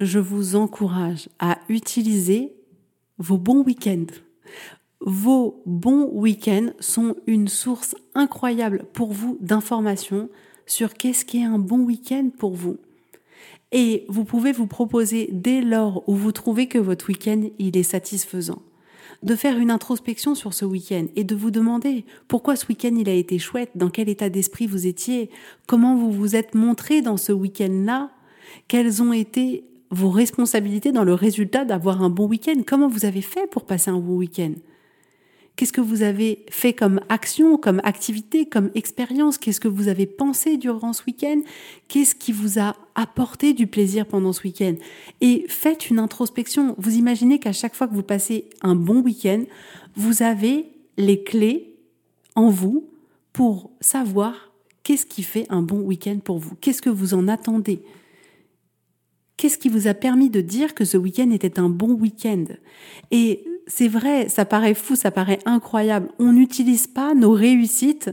je 0.00 0.18
vous 0.18 0.56
encourage 0.56 1.28
à 1.38 1.58
utiliser 1.68 2.52
vos 3.18 3.38
bons 3.38 3.62
week-ends. 3.62 4.06
Vos 5.00 5.62
bons 5.66 6.08
week-ends 6.12 6.70
sont 6.80 7.16
une 7.26 7.48
source 7.48 7.94
incroyable 8.14 8.84
pour 8.92 9.12
vous 9.12 9.36
d'informations 9.40 10.28
sur 10.66 10.94
qu'est-ce 10.94 11.24
qui 11.24 11.38
est 11.38 11.44
un 11.44 11.58
bon 11.58 11.80
week-end 11.80 12.30
pour 12.38 12.54
vous. 12.54 12.78
Et 13.72 14.04
vous 14.08 14.24
pouvez 14.24 14.52
vous 14.52 14.66
proposer 14.66 15.28
dès 15.32 15.60
lors 15.60 16.08
où 16.08 16.14
vous 16.14 16.32
trouvez 16.32 16.68
que 16.68 16.78
votre 16.78 17.08
week-end 17.08 17.48
il 17.58 17.76
est 17.76 17.82
satisfaisant 17.82 18.62
de 19.22 19.36
faire 19.36 19.58
une 19.58 19.70
introspection 19.70 20.34
sur 20.34 20.52
ce 20.54 20.64
week-end 20.64 21.06
et 21.16 21.24
de 21.24 21.34
vous 21.34 21.50
demander 21.50 22.04
pourquoi 22.28 22.56
ce 22.56 22.66
week-end 22.66 22.94
il 22.96 23.08
a 23.08 23.14
été 23.14 23.38
chouette, 23.38 23.70
dans 23.74 23.90
quel 23.90 24.08
état 24.08 24.28
d'esprit 24.28 24.66
vous 24.66 24.86
étiez, 24.86 25.30
comment 25.66 25.96
vous 25.96 26.10
vous 26.10 26.36
êtes 26.36 26.54
montré 26.54 27.02
dans 27.02 27.16
ce 27.16 27.32
week-end-là, 27.32 28.10
quelles 28.68 29.02
ont 29.02 29.12
été 29.12 29.64
vos 29.90 30.10
responsabilités 30.10 30.90
dans 30.90 31.04
le 31.04 31.14
résultat 31.14 31.64
d'avoir 31.64 32.02
un 32.02 32.10
bon 32.10 32.26
week-end, 32.26 32.62
comment 32.66 32.88
vous 32.88 33.04
avez 33.04 33.20
fait 33.20 33.46
pour 33.46 33.66
passer 33.66 33.90
un 33.90 34.00
bon 34.00 34.16
week-end. 34.16 34.54
Qu'est-ce 35.54 35.72
que 35.72 35.82
vous 35.82 36.02
avez 36.02 36.46
fait 36.50 36.72
comme 36.72 37.00
action, 37.10 37.58
comme 37.58 37.80
activité, 37.84 38.46
comme 38.46 38.70
expérience 38.74 39.36
Qu'est-ce 39.36 39.60
que 39.60 39.68
vous 39.68 39.88
avez 39.88 40.06
pensé 40.06 40.56
durant 40.56 40.94
ce 40.94 41.02
week-end 41.04 41.42
Qu'est-ce 41.88 42.14
qui 42.14 42.32
vous 42.32 42.58
a 42.58 42.74
apporté 42.94 43.52
du 43.52 43.66
plaisir 43.66 44.06
pendant 44.06 44.32
ce 44.32 44.42
week-end 44.42 44.74
Et 45.20 45.44
faites 45.48 45.90
une 45.90 45.98
introspection. 45.98 46.74
Vous 46.78 46.96
imaginez 46.96 47.38
qu'à 47.38 47.52
chaque 47.52 47.74
fois 47.74 47.88
que 47.88 47.94
vous 47.94 48.02
passez 48.02 48.48
un 48.62 48.74
bon 48.74 49.00
week-end, 49.00 49.44
vous 49.96 50.22
avez 50.22 50.66
les 50.96 51.22
clés 51.22 51.76
en 52.34 52.50
vous 52.50 52.88
pour 53.32 53.70
savoir 53.80 54.52
Qu'est-ce 54.82 55.06
qui 55.06 55.22
fait 55.22 55.46
un 55.48 55.62
bon 55.62 55.80
week-end 55.80 56.18
pour 56.22 56.38
vous 56.38 56.56
Qu'est-ce 56.60 56.82
que 56.82 56.90
vous 56.90 57.14
en 57.14 57.28
attendez? 57.28 57.82
Qu'est-ce 59.36 59.58
qui 59.58 59.68
vous 59.68 59.86
a 59.86 59.94
permis 59.94 60.28
de 60.28 60.40
dire 60.40 60.74
que 60.74 60.84
ce 60.84 60.96
week-end 60.96 61.30
était 61.30 61.58
un 61.58 61.68
bon 61.68 61.92
week-end? 61.92 62.44
Et 63.10 63.44
c'est 63.66 63.88
vrai, 63.88 64.28
ça 64.28 64.44
paraît 64.44 64.74
fou, 64.74 64.96
ça 64.96 65.10
paraît 65.10 65.38
incroyable. 65.44 66.08
On 66.18 66.32
n'utilise 66.32 66.86
pas 66.86 67.14
nos 67.14 67.30
réussites 67.30 68.10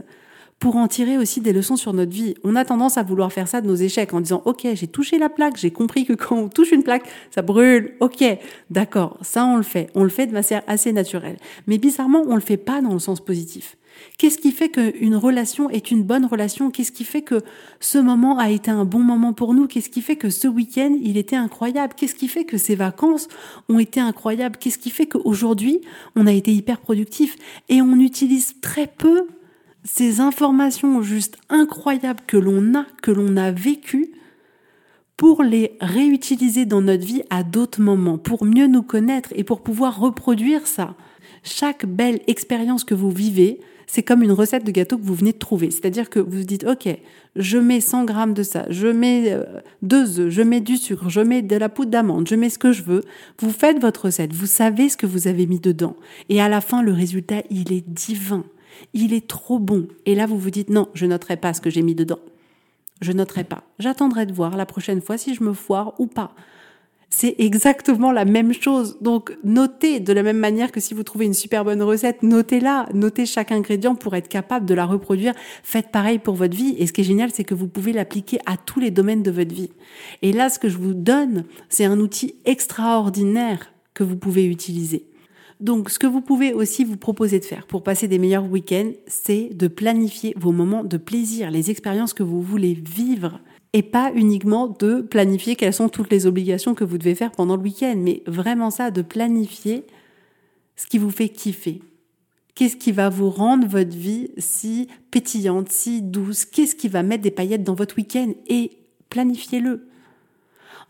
pour 0.60 0.76
en 0.76 0.86
tirer 0.88 1.16
aussi 1.16 1.40
des 1.40 1.54
leçons 1.54 1.76
sur 1.76 1.94
notre 1.94 2.12
vie. 2.12 2.34
On 2.44 2.54
a 2.54 2.66
tendance 2.66 2.98
à 2.98 3.02
vouloir 3.02 3.32
faire 3.32 3.48
ça 3.48 3.62
de 3.62 3.66
nos 3.66 3.74
échecs 3.74 4.12
en 4.12 4.20
disant 4.20 4.42
OK, 4.44 4.66
j'ai 4.74 4.86
touché 4.86 5.18
la 5.18 5.30
plaque, 5.30 5.56
j'ai 5.56 5.70
compris 5.70 6.04
que 6.04 6.12
quand 6.12 6.36
on 6.36 6.48
touche 6.48 6.70
une 6.70 6.82
plaque, 6.82 7.08
ça 7.30 7.40
brûle. 7.40 7.94
OK, 8.00 8.22
d'accord, 8.68 9.18
ça 9.22 9.46
on 9.46 9.56
le 9.56 9.62
fait. 9.62 9.88
On 9.94 10.04
le 10.04 10.10
fait 10.10 10.26
de 10.26 10.32
manière 10.32 10.62
assez 10.66 10.92
naturelle. 10.92 11.38
Mais 11.66 11.78
bizarrement, 11.78 12.22
on 12.28 12.34
le 12.34 12.42
fait 12.42 12.58
pas 12.58 12.82
dans 12.82 12.92
le 12.92 12.98
sens 12.98 13.20
positif. 13.24 13.76
Qu'est-ce 14.18 14.38
qui 14.38 14.52
fait 14.52 14.68
qu'une 14.68 15.16
relation 15.16 15.70
est 15.70 15.90
une 15.90 16.02
bonne 16.02 16.26
relation? 16.26 16.70
Qu'est-ce 16.70 16.92
qui 16.92 17.04
fait 17.04 17.22
que 17.22 17.40
ce 17.80 17.98
moment 17.98 18.38
a 18.38 18.50
été 18.50 18.70
un 18.70 18.84
bon 18.84 19.00
moment 19.00 19.32
pour 19.32 19.54
nous? 19.54 19.66
Qu'est-ce 19.66 19.90
qui 19.90 20.02
fait 20.02 20.16
que 20.16 20.30
ce 20.30 20.46
week-end, 20.46 20.96
il 21.02 21.16
était 21.16 21.36
incroyable? 21.36 21.94
Qu'est-ce 21.96 22.14
qui 22.14 22.28
fait 22.28 22.44
que 22.44 22.58
ces 22.58 22.76
vacances 22.76 23.28
ont 23.68 23.78
été 23.78 23.98
incroyables? 23.98 24.58
Qu'est-ce 24.58 24.78
qui 24.78 24.90
fait 24.90 25.06
qu'aujourd'hui, 25.06 25.80
on 26.16 26.26
a 26.26 26.32
été 26.32 26.52
hyper 26.52 26.80
productif? 26.80 27.36
Et 27.68 27.80
on 27.80 27.96
utilise 27.96 28.60
très 28.60 28.86
peu 28.86 29.26
ces 29.84 30.20
informations 30.20 31.02
juste 31.02 31.38
incroyables 31.48 32.20
que 32.26 32.36
l'on 32.36 32.74
a, 32.74 32.86
que 33.02 33.10
l'on 33.10 33.36
a 33.36 33.50
vécues, 33.50 34.12
pour 35.16 35.42
les 35.42 35.76
réutiliser 35.82 36.64
dans 36.64 36.80
notre 36.80 37.04
vie 37.04 37.22
à 37.28 37.42
d'autres 37.42 37.82
moments, 37.82 38.16
pour 38.16 38.44
mieux 38.44 38.66
nous 38.66 38.82
connaître 38.82 39.28
et 39.34 39.44
pour 39.44 39.62
pouvoir 39.62 40.00
reproduire 40.00 40.66
ça. 40.66 40.94
Chaque 41.42 41.84
belle 41.84 42.20
expérience 42.26 42.84
que 42.84 42.94
vous 42.94 43.10
vivez, 43.10 43.60
c'est 43.86 44.02
comme 44.02 44.22
une 44.22 44.32
recette 44.32 44.64
de 44.64 44.70
gâteau 44.70 44.96
que 44.96 45.04
vous 45.04 45.14
venez 45.14 45.32
de 45.32 45.38
trouver. 45.38 45.70
C'est-à-dire 45.70 46.08
que 46.08 46.20
vous 46.20 46.38
vous 46.38 46.44
dites, 46.44 46.64
OK, 46.64 46.88
je 47.36 47.58
mets 47.58 47.82
100 47.82 48.04
grammes 48.04 48.32
de 48.32 48.42
ça, 48.42 48.64
je 48.70 48.86
mets 48.86 49.32
euh, 49.32 49.44
deux 49.82 50.20
œufs, 50.20 50.30
je 50.30 50.40
mets 50.40 50.60
du 50.60 50.78
sucre, 50.78 51.10
je 51.10 51.20
mets 51.20 51.42
de 51.42 51.56
la 51.56 51.68
poudre 51.68 51.90
d'amande, 51.90 52.26
je 52.26 52.34
mets 52.34 52.48
ce 52.48 52.58
que 52.58 52.72
je 52.72 52.82
veux. 52.82 53.02
Vous 53.40 53.50
faites 53.50 53.78
votre 53.78 54.06
recette, 54.06 54.32
vous 54.32 54.46
savez 54.46 54.88
ce 54.88 54.96
que 54.96 55.06
vous 55.06 55.28
avez 55.28 55.46
mis 55.46 55.60
dedans. 55.60 55.96
Et 56.30 56.40
à 56.40 56.48
la 56.48 56.62
fin, 56.62 56.82
le 56.82 56.92
résultat, 56.92 57.42
il 57.50 57.72
est 57.72 57.86
divin 57.86 58.44
il 58.94 59.12
est 59.12 59.26
trop 59.26 59.58
bon. 59.58 59.88
Et 60.06 60.14
là, 60.14 60.26
vous 60.26 60.38
vous 60.38 60.50
dites, 60.50 60.70
non, 60.70 60.88
je 60.94 61.06
noterai 61.06 61.36
pas 61.36 61.54
ce 61.54 61.60
que 61.60 61.70
j'ai 61.70 61.82
mis 61.82 61.94
dedans. 61.94 62.18
Je 63.00 63.12
noterai 63.12 63.44
pas. 63.44 63.64
J'attendrai 63.78 64.26
de 64.26 64.32
voir 64.32 64.56
la 64.56 64.66
prochaine 64.66 65.00
fois 65.00 65.16
si 65.16 65.34
je 65.34 65.42
me 65.42 65.52
foire 65.52 65.94
ou 65.98 66.06
pas. 66.06 66.34
C'est 67.12 67.34
exactement 67.38 68.12
la 68.12 68.24
même 68.24 68.52
chose. 68.52 68.98
Donc, 69.00 69.36
notez 69.42 69.98
de 69.98 70.12
la 70.12 70.22
même 70.22 70.38
manière 70.38 70.70
que 70.70 70.80
si 70.80 70.94
vous 70.94 71.02
trouvez 71.02 71.24
une 71.24 71.34
super 71.34 71.64
bonne 71.64 71.82
recette, 71.82 72.22
notez-la, 72.22 72.88
notez 72.94 73.26
chaque 73.26 73.50
ingrédient 73.50 73.96
pour 73.96 74.14
être 74.14 74.28
capable 74.28 74.64
de 74.64 74.74
la 74.74 74.86
reproduire. 74.86 75.34
Faites 75.64 75.90
pareil 75.90 76.20
pour 76.20 76.36
votre 76.36 76.56
vie. 76.56 76.76
Et 76.78 76.86
ce 76.86 76.92
qui 76.92 77.00
est 77.00 77.04
génial, 77.04 77.30
c'est 77.32 77.42
que 77.42 77.54
vous 77.54 77.66
pouvez 77.66 77.92
l'appliquer 77.92 78.38
à 78.46 78.56
tous 78.56 78.78
les 78.78 78.92
domaines 78.92 79.24
de 79.24 79.32
votre 79.32 79.52
vie. 79.52 79.70
Et 80.22 80.32
là, 80.32 80.48
ce 80.50 80.60
que 80.60 80.68
je 80.68 80.78
vous 80.78 80.94
donne, 80.94 81.44
c'est 81.68 81.84
un 81.84 81.98
outil 81.98 82.36
extraordinaire 82.44 83.72
que 83.92 84.04
vous 84.04 84.16
pouvez 84.16 84.46
utiliser. 84.46 85.09
Donc, 85.60 85.90
ce 85.90 85.98
que 85.98 86.06
vous 86.06 86.22
pouvez 86.22 86.54
aussi 86.54 86.84
vous 86.84 86.96
proposer 86.96 87.38
de 87.38 87.44
faire 87.44 87.66
pour 87.66 87.82
passer 87.82 88.08
des 88.08 88.18
meilleurs 88.18 88.50
week-ends, 88.50 88.92
c'est 89.06 89.50
de 89.54 89.68
planifier 89.68 90.32
vos 90.36 90.52
moments 90.52 90.84
de 90.84 90.96
plaisir, 90.96 91.50
les 91.50 91.70
expériences 91.70 92.14
que 92.14 92.22
vous 92.22 92.40
voulez 92.40 92.72
vivre 92.72 93.40
et 93.72 93.82
pas 93.82 94.10
uniquement 94.14 94.68
de 94.68 95.02
planifier 95.02 95.56
quelles 95.56 95.74
sont 95.74 95.90
toutes 95.90 96.10
les 96.10 96.26
obligations 96.26 96.74
que 96.74 96.82
vous 96.82 96.98
devez 96.98 97.14
faire 97.14 97.30
pendant 97.30 97.56
le 97.56 97.62
week-end, 97.62 97.96
mais 97.98 98.22
vraiment 98.26 98.70
ça, 98.70 98.90
de 98.90 99.02
planifier 99.02 99.84
ce 100.76 100.86
qui 100.86 100.96
vous 100.96 101.10
fait 101.10 101.28
kiffer. 101.28 101.82
Qu'est-ce 102.54 102.76
qui 102.76 102.90
va 102.90 103.10
vous 103.10 103.30
rendre 103.30 103.66
votre 103.68 103.96
vie 103.96 104.30
si 104.38 104.88
pétillante, 105.10 105.70
si 105.70 106.02
douce? 106.02 106.46
Qu'est-ce 106.46 106.74
qui 106.74 106.88
va 106.88 107.02
mettre 107.02 107.22
des 107.22 107.30
paillettes 107.30 107.64
dans 107.64 107.74
votre 107.74 107.96
week-end? 107.96 108.32
Et 108.48 108.72
planifiez-le. 109.08 109.89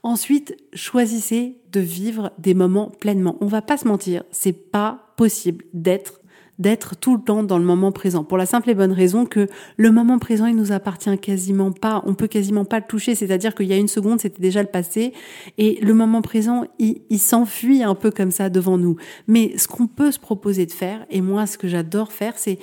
Ensuite, 0.03 0.57
choisissez 0.73 1.59
de 1.73 1.81
vivre 1.81 2.33
des 2.39 2.55
moments 2.55 2.91
pleinement. 2.91 3.37
On 3.41 3.47
va 3.47 3.63
pas 3.63 3.77
se 3.77 3.87
mentir, 3.87 4.23
c'est 4.31 4.53
pas 4.53 5.13
possible 5.17 5.65
d'être 5.75 6.21
d'être 6.61 6.95
tout 6.95 7.17
le 7.17 7.23
temps 7.23 7.43
dans 7.43 7.59
le 7.59 7.65
moment 7.65 7.91
présent. 7.91 8.23
Pour 8.23 8.37
la 8.37 8.45
simple 8.45 8.69
et 8.69 8.75
bonne 8.75 8.93
raison 8.93 9.25
que 9.25 9.49
le 9.79 9.91
moment 9.91 10.19
présent, 10.19 10.45
il 10.45 10.55
nous 10.55 10.73
appartient 10.73 11.19
quasiment 11.19 11.73
pas. 11.73 12.03
On 12.05 12.13
peut 12.13 12.29
quasiment 12.29 12.67
pas 12.67 12.81
le 12.81 12.85
toucher. 12.87 13.15
C'est-à-dire 13.15 13.55
qu'il 13.55 13.67
y 13.67 13.73
a 13.73 13.79
une 13.79 13.89
seconde, 13.89 14.21
c'était 14.21 14.43
déjà 14.43 14.63
le 14.63 14.69
passé. 14.69 15.15
Et 15.57 15.79
le 15.81 15.95
moment 15.95 16.21
présent, 16.21 16.67
il, 16.79 17.01
il 17.09 17.19
s'enfuit 17.19 17.83
un 17.83 17.95
peu 17.95 18.11
comme 18.11 18.31
ça 18.31 18.51
devant 18.51 18.77
nous. 18.77 18.97
Mais 19.27 19.57
ce 19.57 19.69
qu'on 19.69 19.87
peut 19.87 20.13
se 20.13 20.19
proposer 20.19 20.67
de 20.67 20.73
faire, 20.73 21.07
et 21.09 21.23
moi, 21.23 21.47
ce 21.47 21.57
que 21.57 21.67
j'adore 21.67 22.13
faire, 22.13 22.37
c'est 22.37 22.59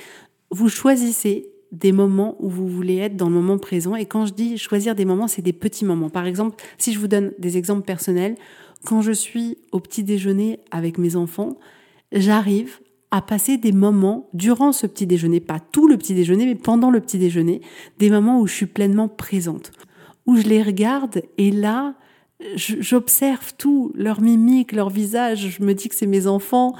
vous 0.51 0.70
choisissez 0.70 1.50
des 1.71 1.91
moments 1.91 2.36
où 2.39 2.50
vous 2.50 2.67
voulez 2.67 2.97
être 2.97 3.15
dans 3.15 3.29
le 3.29 3.36
moment 3.36 3.57
présent. 3.57 3.95
Et 3.95 4.05
quand 4.05 4.25
je 4.25 4.33
dis 4.33 4.57
choisir 4.57 4.95
des 4.95 5.05
moments, 5.05 5.27
c'est 5.27 5.41
des 5.41 5.53
petits 5.53 5.86
moments. 5.86 6.09
Par 6.09 6.25
exemple, 6.25 6.63
si 6.77 6.93
je 6.93 7.00
vous 7.00 7.07
donne 7.07 7.33
des 7.39 7.57
exemples 7.57 7.83
personnels, 7.83 8.36
quand 8.86 9.01
je 9.01 9.12
suis 9.12 9.57
au 9.71 9.79
petit 9.79 10.03
déjeuner 10.03 10.59
avec 10.71 10.97
mes 10.97 11.15
enfants, 11.15 11.57
j'arrive 12.12 12.79
à 13.12 13.21
passer 13.21 13.57
des 13.57 13.71
moments 13.71 14.29
durant 14.33 14.71
ce 14.71 14.86
petit 14.86 15.07
déjeuner, 15.07 15.39
pas 15.39 15.59
tout 15.59 15.88
le 15.88 15.97
petit 15.97 16.13
déjeuner, 16.13 16.45
mais 16.45 16.55
pendant 16.55 16.91
le 16.91 17.00
petit 17.00 17.17
déjeuner, 17.17 17.62
des 18.00 18.09
moments 18.09 18.39
où 18.39 18.47
je 18.47 18.53
suis 18.53 18.65
pleinement 18.65 19.07
présente, 19.07 19.71
où 20.25 20.36
je 20.36 20.43
les 20.43 20.62
regarde 20.62 21.21
et 21.38 21.51
là, 21.51 21.95
j'observe 22.56 23.53
tout, 23.58 23.91
leur 23.96 24.22
mimique, 24.22 24.72
leur 24.72 24.89
visage, 24.89 25.58
je 25.58 25.63
me 25.63 25.74
dis 25.74 25.89
que 25.89 25.96
c'est 25.96 26.06
mes 26.06 26.27
enfants 26.27 26.75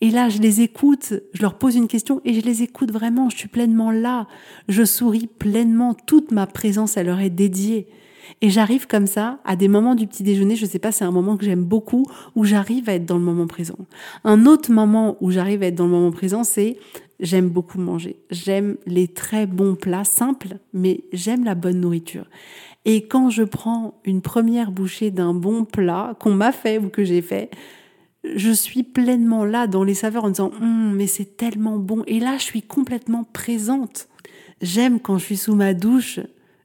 et 0.00 0.10
là, 0.10 0.30
je 0.30 0.38
les 0.38 0.62
écoute, 0.62 1.12
je 1.34 1.42
leur 1.42 1.58
pose 1.58 1.76
une 1.76 1.88
question 1.88 2.22
et 2.24 2.32
je 2.32 2.40
les 2.40 2.62
écoute 2.62 2.90
vraiment, 2.90 3.28
je 3.28 3.36
suis 3.36 3.48
pleinement 3.48 3.90
là, 3.90 4.28
je 4.68 4.84
souris 4.84 5.26
pleinement, 5.26 5.94
toute 5.94 6.30
ma 6.30 6.46
présence, 6.46 6.96
elle 6.96 7.06
leur 7.06 7.20
est 7.20 7.30
dédiée. 7.30 7.86
Et 8.40 8.48
j'arrive 8.48 8.86
comme 8.86 9.06
ça 9.06 9.40
à 9.44 9.56
des 9.56 9.68
moments 9.68 9.94
du 9.94 10.06
petit 10.06 10.22
déjeuner, 10.22 10.56
je 10.56 10.64
sais 10.64 10.78
pas, 10.78 10.92
c'est 10.92 11.04
un 11.04 11.10
moment 11.10 11.36
que 11.36 11.44
j'aime 11.44 11.64
beaucoup, 11.64 12.06
où 12.34 12.44
j'arrive 12.44 12.88
à 12.88 12.94
être 12.94 13.04
dans 13.04 13.18
le 13.18 13.24
moment 13.24 13.46
présent. 13.46 13.76
Un 14.24 14.46
autre 14.46 14.72
moment 14.72 15.18
où 15.20 15.30
j'arrive 15.30 15.62
à 15.62 15.66
être 15.66 15.74
dans 15.74 15.84
le 15.84 15.90
moment 15.90 16.12
présent, 16.12 16.44
c'est 16.44 16.78
j'aime 17.20 17.48
beaucoup 17.48 17.78
manger. 17.78 18.16
J'aime 18.30 18.76
les 18.86 19.08
très 19.08 19.46
bons 19.46 19.74
plats 19.74 20.04
simples, 20.04 20.58
mais 20.72 21.04
j'aime 21.12 21.44
la 21.44 21.54
bonne 21.54 21.80
nourriture. 21.80 22.26
Et 22.84 23.06
quand 23.06 23.30
je 23.30 23.42
prends 23.42 24.00
une 24.04 24.22
première 24.22 24.72
bouchée 24.72 25.10
d'un 25.10 25.34
bon 25.34 25.64
plat 25.64 26.16
qu'on 26.18 26.34
m'a 26.34 26.52
fait 26.52 26.78
ou 26.78 26.88
que 26.88 27.04
j'ai 27.04 27.22
fait, 27.22 27.50
je 28.24 28.50
suis 28.50 28.82
pleinement 28.82 29.44
là 29.44 29.66
dans 29.66 29.84
les 29.84 29.94
saveurs 29.94 30.24
en 30.24 30.30
disant 30.30 30.50
hum, 30.60 30.94
mais 30.94 31.06
c'est 31.06 31.36
tellement 31.36 31.78
bon 31.78 32.02
et 32.06 32.20
là 32.20 32.36
je 32.38 32.42
suis 32.42 32.62
complètement 32.62 33.24
présente. 33.24 34.08
J'aime 34.60 35.00
quand 35.00 35.18
je 35.18 35.24
suis 35.24 35.36
sous 35.36 35.54
ma 35.54 35.74
douche, 35.74 36.20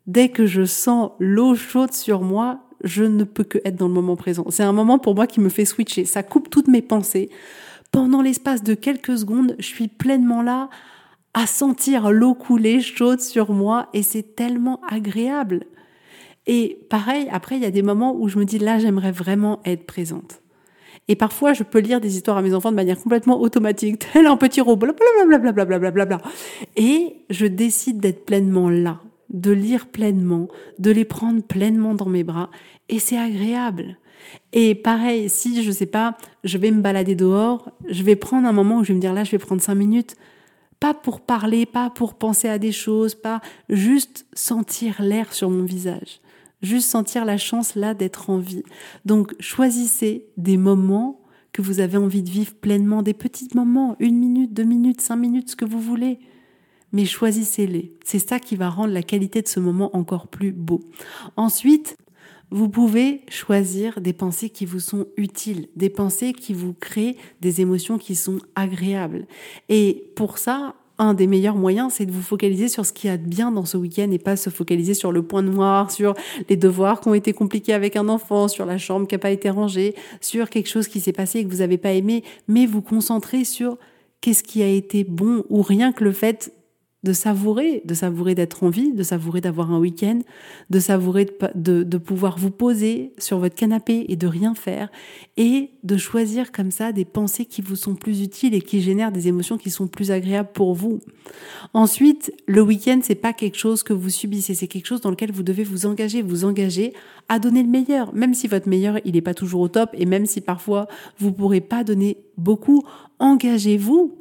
dès 0.08 0.30
que 0.30 0.46
je 0.46 0.66
sens 0.66 1.12
l'eau 1.20 1.56
chaude 1.56 1.94
sur 1.94 2.22
moi, 2.22 2.62
je 2.84 3.04
ne 3.04 3.24
peux 3.24 3.44
que 3.44 3.58
être 3.64 3.76
dans 3.76 3.88
le 3.88 3.94
moment 3.94 4.16
présent. 4.16 4.46
C'est 4.50 4.64
un 4.64 4.74
moment 4.74 5.00
pour 5.00 5.16
moi 5.16 5.28
qui 5.28 5.40
me 5.40 5.50
fait 5.50 5.66
switcher, 5.66 6.06
ça 6.06 6.24
coupe 6.24 6.50
toutes 6.50 6.68
mes 6.68 6.82
pensées. 6.82 7.30
Pendant 7.96 8.22
l'espace 8.22 8.62
de 8.62 8.74
quelques 8.74 9.20
secondes, 9.20 9.56
je 9.58 9.66
suis 9.66 9.88
pleinement 9.88 10.42
là 10.42 10.70
à 11.34 11.48
sentir 11.48 12.12
l'eau 12.12 12.34
couler 12.34 12.82
chaude 12.82 13.22
sur 13.22 13.54
moi 13.54 13.88
et 13.94 14.04
c'est 14.04 14.36
tellement 14.36 14.82
agréable. 14.90 15.64
Et 16.46 16.78
pareil, 16.90 17.30
après, 17.32 17.56
il 17.56 17.62
y 17.62 17.66
a 17.66 17.72
des 17.72 17.84
moments 17.84 18.14
où 18.14 18.28
je 18.28 18.38
me 18.38 18.44
dis 18.44 18.60
là, 18.60 18.80
j'aimerais 18.80 19.14
vraiment 19.14 19.62
être 19.64 19.86
présente. 19.86 20.42
Et 21.08 21.16
parfois, 21.16 21.54
je 21.54 21.64
peux 21.64 21.80
lire 21.80 22.02
des 22.02 22.18
histoires 22.18 22.36
à 22.36 22.42
mes 22.42 22.54
enfants 22.54 22.72
de 22.72 22.76
manière 22.76 23.02
complètement 23.02 23.40
automatique, 23.40 24.06
tel 24.12 24.28
un 24.28 24.36
petit 24.36 24.60
robot, 24.60 24.88
blablabla. 25.26 26.18
Et 26.76 27.16
je 27.30 27.46
décide 27.46 28.02
d'être 28.02 28.26
pleinement 28.26 28.70
là, 28.70 29.00
de 29.30 29.52
lire 29.52 29.88
pleinement, 29.88 30.50
de 30.80 30.92
les 30.92 31.06
prendre 31.06 31.42
pleinement 31.42 31.94
dans 31.94 32.10
mes 32.10 32.26
bras. 32.26 32.50
Et 32.90 33.00
c'est 33.00 33.18
agréable. 33.18 33.98
Et 34.54 34.76
pareil, 34.76 35.30
si 35.30 35.64
je 35.64 35.72
sais 35.72 35.86
pas, 35.86 36.18
je 36.44 36.58
vais 36.58 36.72
me 36.72 36.82
balader 36.82 37.16
dehors, 37.16 37.72
je 37.88 38.04
vais 38.04 38.16
prendre 38.16 38.48
un 38.48 38.54
moment 38.54 38.80
où 38.80 38.84
je 38.84 38.90
vais 38.90 38.96
me 38.96 39.02
dire 39.02 39.14
là, 39.14 39.24
je 39.24 39.32
vais 39.32 39.38
prendre 39.38 39.62
cinq 39.62 39.76
minutes, 39.76 40.16
pas 40.80 40.94
pour 40.94 41.22
parler, 41.22 41.66
pas 41.66 41.90
pour 41.90 42.16
penser 42.16 42.50
à 42.50 42.60
des 42.60 42.72
choses, 42.72 43.16
pas 43.16 43.42
juste 43.70 44.26
sentir 44.34 45.02
l'air 45.02 45.34
sur 45.34 45.50
mon 45.50 45.64
visage 45.64 46.20
juste 46.62 46.90
sentir 46.90 47.26
la 47.26 47.38
chance 47.38 47.76
là 47.76 47.94
d'être 47.94 48.30
en 48.30 48.40
vie. 48.40 48.64
Donc 49.06 49.36
choisissez 49.40 50.28
des 50.36 50.58
moments 50.58 51.22
que 51.54 51.62
vous 51.62 51.80
avez 51.80 51.98
envie 51.98 52.24
de 52.24 52.30
vivre 52.30 52.54
pleinement, 52.54 53.02
des 53.02 53.14
petits 53.14 53.48
moments, 53.56 53.96
une 54.00 54.18
minute, 54.18 54.54
deux 54.54 54.66
minutes, 54.66 55.00
cinq 55.00 55.16
minutes, 55.16 55.52
ce 55.52 55.56
que 55.56 55.64
vous 55.64 55.80
voulez. 55.80 56.20
Mais 56.92 57.06
choisissez-les. 57.06 57.94
C'est 58.04 58.20
ça 58.20 58.40
qui 58.40 58.56
va 58.56 58.70
rendre 58.70 58.94
la 58.94 59.04
qualité 59.04 59.42
de 59.42 59.48
ce 59.48 59.60
moment 59.60 59.96
encore 59.96 60.28
plus 60.28 60.52
beau. 60.52 60.82
Ensuite, 61.38 61.98
vous 62.52 62.70
pouvez 62.70 63.22
choisir 63.28 64.02
des 64.02 64.14
pensées 64.14 64.50
qui 64.50 64.66
vous 64.66 64.80
sont 64.80 65.08
utiles, 65.18 65.68
des 65.76 65.90
pensées 65.90 66.34
qui 66.34 66.54
vous 66.54 66.74
créent 66.74 67.18
des 67.42 67.62
émotions 67.62 67.98
qui 67.98 68.16
sont 68.16 68.40
agréables. 68.56 69.28
Et 69.70 70.12
pour 70.16 70.38
ça, 70.38 70.76
un 70.98 71.14
des 71.14 71.28
meilleurs 71.28 71.56
moyens, 71.56 71.94
c'est 71.94 72.06
de 72.06 72.12
vous 72.12 72.22
focaliser 72.22 72.70
sur 72.70 72.86
ce 72.86 72.94
qu'il 72.94 73.10
y 73.10 73.14
a 73.14 73.18
de 73.18 73.28
bien 73.28 73.52
dans 73.52 73.66
ce 73.66 73.78
week-end 73.78 74.10
et 74.12 74.20
pas 74.20 74.36
se 74.36 74.50
focaliser 74.50 74.94
sur 74.94 75.12
le 75.12 75.24
point 75.24 75.42
noir, 75.42 75.92
sur 75.92 76.14
les 76.50 76.56
devoirs 76.56 77.02
qui 77.02 77.10
ont 77.10 77.14
été 77.14 77.34
compliqués 77.34 77.74
avec 77.74 77.96
un 77.96 78.08
enfant, 78.08 78.48
sur 78.48 78.66
la 78.66 78.78
chambre 78.78 79.08
qui 79.08 79.16
n'a 79.16 79.20
pas 79.20 79.32
été 79.32 79.50
rangée, 79.50 79.96
sur 80.22 80.50
quelque 80.50 80.70
chose 80.70 80.88
qui 80.88 81.02
s'est 81.02 81.12
passé 81.12 81.40
et 81.40 81.46
que 81.46 81.52
vous 81.52 81.58
n'avez 81.58 81.78
pas 81.78 81.92
aimé, 81.92 82.24
mais 82.48 82.66
vous 82.66 82.82
concentrer 82.82 83.44
sur 83.44 83.78
qu'est-ce 84.22 84.44
qui 84.44 84.64
a 84.64 84.68
été 84.68 85.04
bon 85.04 85.44
ou 85.50 85.62
rien 85.62 85.92
que 85.92 86.04
le 86.04 86.12
fait 86.12 86.54
de 87.06 87.14
savourer, 87.14 87.84
de 87.86 87.94
savourer 87.94 88.34
d'être 88.34 88.64
en 88.64 88.70
vie, 88.70 88.92
de 88.92 89.04
savourer 89.04 89.40
d'avoir 89.40 89.72
un 89.72 89.78
week-end, 89.78 90.22
de 90.72 90.80
savourer 90.80 91.28
de, 91.54 91.98
pouvoir 91.98 92.40
vous 92.40 92.50
poser 92.50 93.12
sur 93.20 93.38
votre 93.38 93.54
canapé 93.54 94.06
et 94.10 94.16
de 94.16 94.26
rien 94.26 94.56
faire, 94.56 94.90
et 95.38 95.70
de 95.84 95.98
choisir 95.98 96.52
comme 96.52 96.72
ça 96.72 96.92
des 96.92 97.06
pensées 97.06 97.46
qui 97.46 97.62
vous 97.62 97.76
sont 97.76 97.94
plus 97.94 98.24
utiles 98.24 98.56
et 98.56 98.62
qui 98.62 98.82
génèrent 98.82 99.12
des 99.12 99.28
émotions 99.28 99.60
qui 99.60 99.70
sont 99.70 99.86
plus 99.86 100.10
agréables 100.10 100.50
pour 100.52 100.74
vous. 100.74 101.00
Ensuite, 101.76 102.34
le 102.48 102.64
week-end, 102.64 103.00
c'est 103.04 103.14
pas 103.14 103.34
quelque 103.34 103.60
chose 103.60 103.84
que 103.84 103.94
vous 103.94 104.10
subissez, 104.10 104.56
c'est 104.56 104.68
quelque 104.68 104.88
chose 104.88 105.02
dans 105.02 105.12
lequel 105.12 105.32
vous 105.32 105.44
devez 105.44 105.64
vous 105.64 105.86
engager, 105.86 106.24
vous 106.24 106.44
engager 106.44 106.94
à 107.30 107.38
donner 107.38 107.62
le 107.62 107.70
meilleur, 107.70 108.16
même 108.16 108.34
si 108.34 108.48
votre 108.48 108.68
meilleur, 108.68 108.98
il 109.06 109.14
n'est 109.14 109.22
pas 109.22 109.36
toujours 109.36 109.62
au 109.62 109.68
top, 109.68 109.92
et 109.94 110.08
même 110.08 110.26
si 110.26 110.42
parfois 110.42 110.88
vous 111.20 111.32
pourrez 111.32 111.62
pas 111.62 111.84
donner 111.84 112.18
beaucoup, 112.36 112.84
engagez-vous 113.20 114.18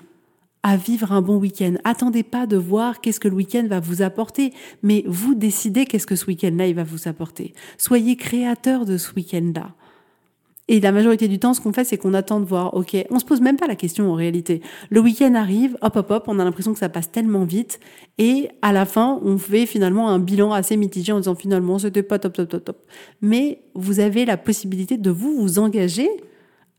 à 0.65 0.79
vivre 0.79 1.13
un 1.13 1.21
bon 1.21 1.37
week-end. 1.37 1.75
Attendez 1.85 2.23
pas 2.23 2.47
de 2.47 2.57
voir 2.57 3.03
qu'est-ce 3.03 3.21
que 3.21 3.29
le 3.29 3.35
week-end 3.35 3.67
va 3.69 3.81
vous 3.81 4.01
apporter, 4.01 4.53
mais 4.83 5.05
vous 5.07 5.35
décidez 5.35 5.85
qu'est-ce 5.85 6.07
que 6.07 6.17
ce 6.17 6.25
week-end-là 6.27 6.67
il 6.67 6.75
va 6.75 6.85
vous 6.85 7.07
apporter. 7.07 7.53
Soyez 7.77 8.17
créateur 8.17 8.87
de 8.87 8.97
ce 8.97 9.13
week-end-là. 9.15 9.75
Et 10.67 10.81
la 10.81 10.93
majorité 10.93 11.29
du 11.29 11.39
temps, 11.39 11.53
ce 11.53 11.61
qu'on 11.61 11.75
fait, 11.75 11.85
c'est 11.85 11.99
qu'on 11.99 12.15
attend 12.15 12.41
de 12.41 12.47
voir, 12.47 12.73
ok, 12.73 12.97
on 13.11 13.19
se 13.19 13.27
pose 13.27 13.43
même 13.43 13.59
pas 13.59 13.67
la 13.67 13.77
question 13.77 14.11
en 14.11 14.15
réalité. 14.15 14.63
Le 14.89 15.01
week-end 15.01 15.35
arrive, 15.35 15.77
hop, 15.83 15.97
hop, 15.97 16.11
hop, 16.11 16.25
on 16.29 16.39
a 16.39 16.45
l'impression 16.45 16.73
que 16.73 16.79
ça 16.79 16.89
passe 16.89 17.13
tellement 17.13 17.45
vite, 17.45 17.79
et 18.17 18.49
à 18.63 18.73
la 18.73 18.87
fin, 18.87 19.21
on 19.23 19.37
fait 19.37 19.67
finalement 19.67 20.09
un 20.09 20.19
bilan 20.19 20.55
assez 20.55 20.79
mitigé 20.79 21.13
en 21.13 21.19
disant 21.19 21.35
finalement, 21.35 21.79
c'était 21.79 22.03
pas 22.03 22.19
top, 22.19 22.33
top, 22.33 22.49
top, 22.49 22.65
top. 22.65 22.79
Mais 23.21 23.61
vous 23.75 24.01
avez 24.01 24.25
la 24.25 24.39
possibilité 24.39 24.97
de 24.97 25.11
vous, 25.11 25.39
vous 25.39 25.59
engager 25.59 26.09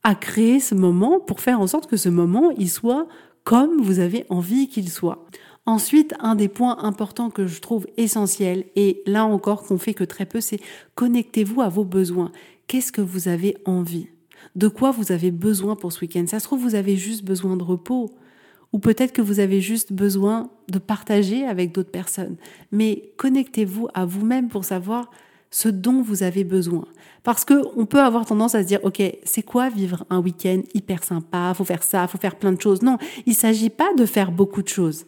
à 0.02 0.16
créer 0.16 0.60
ce 0.60 0.74
moment 0.74 1.20
pour 1.20 1.40
faire 1.40 1.62
en 1.62 1.68
sorte 1.68 1.88
que 1.88 1.98
ce 1.98 2.10
moment, 2.10 2.50
il 2.58 2.70
soit 2.70 3.08
comme 3.46 3.82
vous 3.82 4.00
avez 4.00 4.26
envie 4.30 4.68
qu'il 4.68 4.90
soit. 4.90 5.26
Ensuite, 5.66 6.14
un 6.20 6.36
des 6.36 6.50
points 6.50 6.78
importants 6.84 7.30
que 7.30 7.48
je 7.48 7.62
trouve 7.62 7.88
essentiel, 7.96 8.66
et 8.76 9.02
là 9.06 9.26
encore 9.26 9.64
qu'on 9.64 9.78
fait 9.78 9.94
que 9.94 10.04
très 10.04 10.26
peu, 10.26 10.42
c'est 10.42 10.60
connectez-vous 10.96 11.62
à 11.62 11.70
vos 11.70 11.86
besoins. 11.86 12.32
Qu'est-ce 12.68 12.92
que 12.92 13.02
vous 13.02 13.28
avez 13.28 13.56
envie? 13.66 14.10
De 14.56 14.68
quoi 14.68 14.92
vous 14.92 15.12
avez 15.12 15.32
besoin 15.32 15.76
pour 15.76 15.92
ce 15.92 16.02
week-end? 16.02 16.26
Ça 16.28 16.40
se 16.40 16.46
trouve, 16.46 16.60
vous 16.60 16.76
avez 16.76 16.98
juste 16.98 17.24
besoin 17.24 17.56
de 17.56 17.64
repos. 17.64 18.12
Ou 18.74 18.80
peut-être 18.80 19.14
que 19.14 19.22
vous 19.22 19.40
avez 19.40 19.62
juste 19.62 19.94
besoin 19.94 20.50
de 20.70 20.80
partager 20.80 21.46
avec 21.46 21.72
d'autres 21.72 21.92
personnes. 21.92 22.36
Mais 22.72 23.12
connectez-vous 23.18 23.88
à 23.94 24.06
vous-même 24.06 24.50
pour 24.50 24.66
savoir 24.66 25.10
ce 25.56 25.70
dont 25.70 26.02
vous 26.02 26.22
avez 26.22 26.44
besoin. 26.44 26.84
Parce 27.24 27.46
que 27.46 27.54
on 27.78 27.86
peut 27.86 28.02
avoir 28.02 28.26
tendance 28.26 28.56
à 28.56 28.62
se 28.62 28.68
dire, 28.68 28.82
OK, 28.84 29.02
c'est 29.24 29.42
quoi 29.42 29.70
vivre 29.70 30.06
un 30.10 30.20
week-end 30.20 30.62
hyper 30.74 31.02
sympa, 31.02 31.54
faut 31.56 31.64
faire 31.64 31.82
ça, 31.82 32.10
faut 32.10 32.18
faire 32.18 32.36
plein 32.36 32.52
de 32.52 32.60
choses. 32.60 32.82
Non, 32.82 32.98
il 33.26 33.36
s'agit 33.36 33.70
pas 33.70 33.94
de 33.94 34.06
faire 34.06 34.34
beaucoup 34.34 34.62
de 34.62 34.68
choses. 34.68 35.06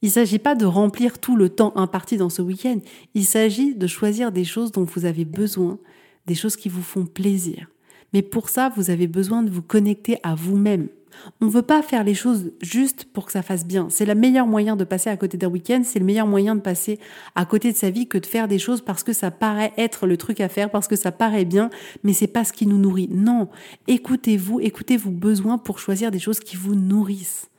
Il 0.00 0.10
s'agit 0.10 0.38
pas 0.38 0.54
de 0.54 0.64
remplir 0.64 1.18
tout 1.18 1.36
le 1.36 1.50
temps 1.50 1.76
imparti 1.76 2.16
dans 2.16 2.30
ce 2.30 2.40
week-end. 2.40 2.78
Il 3.12 3.26
s'agit 3.26 3.74
de 3.74 3.86
choisir 3.86 4.32
des 4.32 4.44
choses 4.44 4.72
dont 4.72 4.84
vous 4.84 5.04
avez 5.04 5.26
besoin, 5.26 5.78
des 6.24 6.34
choses 6.34 6.56
qui 6.56 6.70
vous 6.70 6.82
font 6.82 7.04
plaisir. 7.04 7.68
Mais 8.16 8.22
pour 8.22 8.48
ça, 8.48 8.72
vous 8.74 8.88
avez 8.88 9.08
besoin 9.08 9.42
de 9.42 9.50
vous 9.50 9.60
connecter 9.60 10.16
à 10.22 10.34
vous-même. 10.34 10.88
On 11.42 11.44
ne 11.44 11.50
veut 11.50 11.60
pas 11.60 11.82
faire 11.82 12.02
les 12.02 12.14
choses 12.14 12.50
juste 12.62 13.04
pour 13.04 13.26
que 13.26 13.32
ça 13.32 13.42
fasse 13.42 13.66
bien. 13.66 13.88
C'est 13.90 14.06
le 14.06 14.14
meilleur 14.14 14.46
moyen 14.46 14.74
de 14.74 14.84
passer 14.84 15.10
à 15.10 15.18
côté 15.18 15.36
d'un 15.36 15.48
week-end, 15.48 15.82
c'est 15.84 15.98
le 15.98 16.06
meilleur 16.06 16.26
moyen 16.26 16.56
de 16.56 16.62
passer 16.62 16.98
à 17.34 17.44
côté 17.44 17.72
de 17.72 17.76
sa 17.76 17.90
vie 17.90 18.06
que 18.06 18.16
de 18.16 18.24
faire 18.24 18.48
des 18.48 18.58
choses 18.58 18.80
parce 18.80 19.02
que 19.02 19.12
ça 19.12 19.30
paraît 19.30 19.74
être 19.76 20.06
le 20.06 20.16
truc 20.16 20.40
à 20.40 20.48
faire, 20.48 20.70
parce 20.70 20.88
que 20.88 20.96
ça 20.96 21.12
paraît 21.12 21.44
bien, 21.44 21.68
mais 22.04 22.14
c'est 22.14 22.26
pas 22.26 22.44
ce 22.44 22.54
qui 22.54 22.66
nous 22.66 22.78
nourrit. 22.78 23.10
Non, 23.12 23.50
écoutez-vous, 23.86 24.60
écoutez 24.60 24.96
vos 24.96 25.10
besoins 25.10 25.58
pour 25.58 25.78
choisir 25.78 26.10
des 26.10 26.18
choses 26.18 26.40
qui 26.40 26.56
vous 26.56 26.74
nourrissent. 26.74 27.50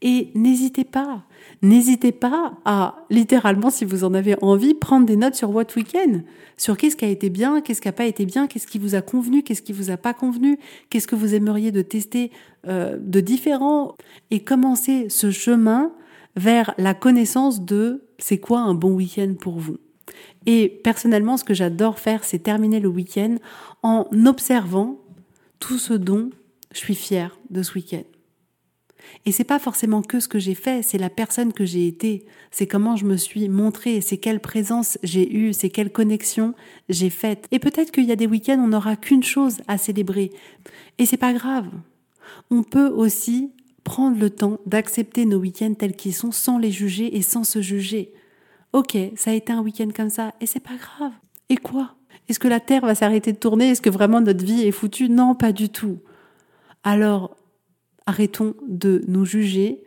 Et 0.00 0.30
n'hésitez 0.34 0.84
pas, 0.84 1.22
n'hésitez 1.62 2.10
pas 2.10 2.54
à, 2.64 3.06
littéralement, 3.08 3.70
si 3.70 3.84
vous 3.84 4.02
en 4.04 4.14
avez 4.14 4.34
envie, 4.42 4.74
prendre 4.74 5.06
des 5.06 5.16
notes 5.16 5.36
sur 5.36 5.52
votre 5.52 5.76
week-end, 5.76 6.22
sur 6.56 6.76
qu'est-ce 6.76 6.96
qui 6.96 7.04
a 7.04 7.08
été 7.08 7.30
bien, 7.30 7.60
qu'est-ce 7.60 7.80
qui 7.80 7.88
n'a 7.88 7.92
pas 7.92 8.06
été 8.06 8.26
bien, 8.26 8.48
qu'est-ce 8.48 8.66
qui 8.66 8.78
vous 8.78 8.94
a 8.94 9.00
convenu, 9.00 9.42
qu'est-ce 9.42 9.62
qui 9.62 9.72
vous 9.72 9.90
a 9.90 9.96
pas 9.96 10.12
convenu, 10.12 10.58
qu'est-ce 10.90 11.06
que 11.06 11.14
vous 11.14 11.34
aimeriez 11.34 11.70
de 11.70 11.82
tester 11.82 12.32
euh, 12.66 12.96
de 13.00 13.20
différent, 13.20 13.96
et 14.30 14.40
commencer 14.40 15.08
ce 15.08 15.30
chemin 15.30 15.92
vers 16.36 16.74
la 16.78 16.94
connaissance 16.94 17.64
de 17.64 18.04
c'est 18.18 18.38
quoi 18.38 18.60
un 18.60 18.74
bon 18.74 18.92
week-end 18.92 19.34
pour 19.38 19.58
vous. 19.58 19.78
Et 20.46 20.68
personnellement, 20.68 21.36
ce 21.36 21.44
que 21.44 21.54
j'adore 21.54 21.98
faire, 21.98 22.24
c'est 22.24 22.40
terminer 22.40 22.80
le 22.80 22.88
week-end 22.88 23.36
en 23.82 24.08
observant 24.26 25.00
tout 25.60 25.78
ce 25.78 25.94
dont 25.94 26.30
je 26.72 26.78
suis 26.78 26.94
fière 26.94 27.38
de 27.50 27.62
ce 27.62 27.74
week-end. 27.74 28.02
Et 29.24 29.32
c'est 29.32 29.44
pas 29.44 29.58
forcément 29.58 30.02
que 30.02 30.20
ce 30.20 30.28
que 30.28 30.38
j'ai 30.38 30.54
fait, 30.54 30.82
c'est 30.82 30.98
la 30.98 31.10
personne 31.10 31.52
que 31.52 31.64
j'ai 31.64 31.86
été, 31.86 32.24
c'est 32.50 32.66
comment 32.66 32.96
je 32.96 33.04
me 33.04 33.16
suis 33.16 33.48
montrée, 33.48 34.00
c'est 34.00 34.16
quelle 34.16 34.40
présence 34.40 34.98
j'ai 35.02 35.32
eue, 35.32 35.52
c'est 35.52 35.70
quelle 35.70 35.92
connexion 35.92 36.54
j'ai 36.88 37.10
faite. 37.10 37.46
Et 37.50 37.58
peut-être 37.58 37.92
qu'il 37.92 38.04
y 38.04 38.12
a 38.12 38.16
des 38.16 38.26
week-ends, 38.26 38.60
on 38.62 38.68
n'aura 38.68 38.96
qu'une 38.96 39.22
chose 39.22 39.58
à 39.68 39.78
célébrer. 39.78 40.30
Et 40.98 41.06
c'est 41.06 41.16
pas 41.16 41.32
grave. 41.32 41.68
On 42.50 42.62
peut 42.62 42.88
aussi 42.88 43.52
prendre 43.84 44.18
le 44.18 44.30
temps 44.30 44.58
d'accepter 44.66 45.24
nos 45.24 45.38
week-ends 45.38 45.74
tels 45.74 45.96
qu'ils 45.96 46.14
sont 46.14 46.32
sans 46.32 46.58
les 46.58 46.70
juger 46.70 47.16
et 47.16 47.22
sans 47.22 47.44
se 47.44 47.60
juger. 47.60 48.12
Ok, 48.72 48.96
ça 49.16 49.32
a 49.32 49.34
été 49.34 49.52
un 49.52 49.60
week-end 49.60 49.88
comme 49.94 50.10
ça, 50.10 50.32
et 50.40 50.46
c'est 50.46 50.60
pas 50.60 50.76
grave. 50.76 51.12
Et 51.48 51.56
quoi? 51.56 51.94
Est-ce 52.28 52.38
que 52.38 52.48
la 52.48 52.60
Terre 52.60 52.86
va 52.86 52.94
s'arrêter 52.94 53.32
de 53.32 53.38
tourner? 53.38 53.70
Est-ce 53.70 53.82
que 53.82 53.90
vraiment 53.90 54.20
notre 54.20 54.44
vie 54.44 54.62
est 54.62 54.72
foutue? 54.72 55.10
Non, 55.10 55.34
pas 55.34 55.52
du 55.52 55.68
tout. 55.68 55.98
Alors, 56.84 57.36
arrêtons 58.06 58.54
de 58.68 59.02
nous 59.06 59.24
juger 59.24 59.82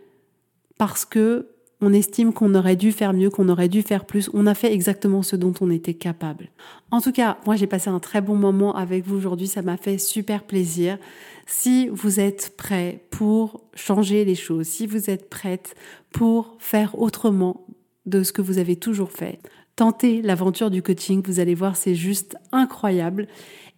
parce 0.77 1.05
que 1.05 1.47
on 1.81 1.93
estime 1.93 2.33
qu'on 2.33 2.55
aurait 2.55 2.77
dû 2.77 2.91
faire 2.91 3.13
mieux, 3.13 3.29
qu'on 3.29 3.49
aurait 3.49 3.67
dû 3.67 3.81
faire 3.81 4.05
plus. 4.05 4.29
On 4.33 4.47
a 4.47 4.55
fait 4.55 4.73
exactement 4.73 5.21
ce 5.21 5.35
dont 5.35 5.53
on 5.59 5.69
était 5.69 5.93
capable. 5.93 6.49
En 6.89 7.01
tout 7.01 7.11
cas, 7.11 7.37
moi 7.45 7.55
j'ai 7.55 7.67
passé 7.67 7.89
un 7.89 7.99
très 7.99 8.21
bon 8.21 8.35
moment 8.35 8.75
avec 8.75 9.05
vous 9.05 9.15
aujourd'hui, 9.15 9.47
ça 9.47 9.61
m'a 9.61 9.77
fait 9.77 9.97
super 9.97 10.43
plaisir. 10.43 10.97
Si 11.45 11.89
vous 11.89 12.19
êtes 12.19 12.53
prêt 12.57 13.03
pour 13.11 13.61
changer 13.75 14.25
les 14.25 14.35
choses, 14.35 14.67
si 14.67 14.87
vous 14.87 15.09
êtes 15.09 15.29
prête 15.29 15.75
pour 16.11 16.55
faire 16.59 16.97
autrement 16.97 17.67
de 18.05 18.23
ce 18.23 18.31
que 18.31 18.41
vous 18.41 18.57
avez 18.57 18.77
toujours 18.77 19.11
fait, 19.11 19.39
tentez 19.75 20.21
l'aventure 20.21 20.71
du 20.71 20.81
coaching, 20.81 21.21
vous 21.25 21.39
allez 21.39 21.55
voir, 21.55 21.75
c'est 21.75 21.95
juste 21.95 22.37
incroyable. 22.51 23.27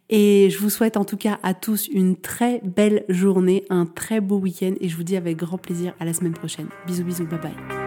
Et 0.10 0.50
je 0.50 0.60
vous 0.60 0.70
souhaite 0.70 0.98
en 0.98 1.06
tout 1.06 1.18
cas 1.18 1.40
à 1.44 1.54
tous 1.54 1.88
une 1.88 2.16
très 2.16 2.62
belle 2.64 3.04
journée, 3.10 3.66
un 3.70 3.86
très 3.86 4.22
beau 4.22 4.38
week-end 4.38 4.74
et 4.80 4.88
je 4.88 4.96
vous 4.96 5.04
dis 5.04 5.18
avec 5.18 5.38
grand 5.38 5.58
plaisir 5.58 5.94
à 6.00 6.06
la 6.06 6.14
semaine 6.14 6.34
prochaine. 6.34 6.68
Bisous 6.86 7.04
bisous, 7.04 7.26
bye 7.26 7.40
bye. 7.40 7.87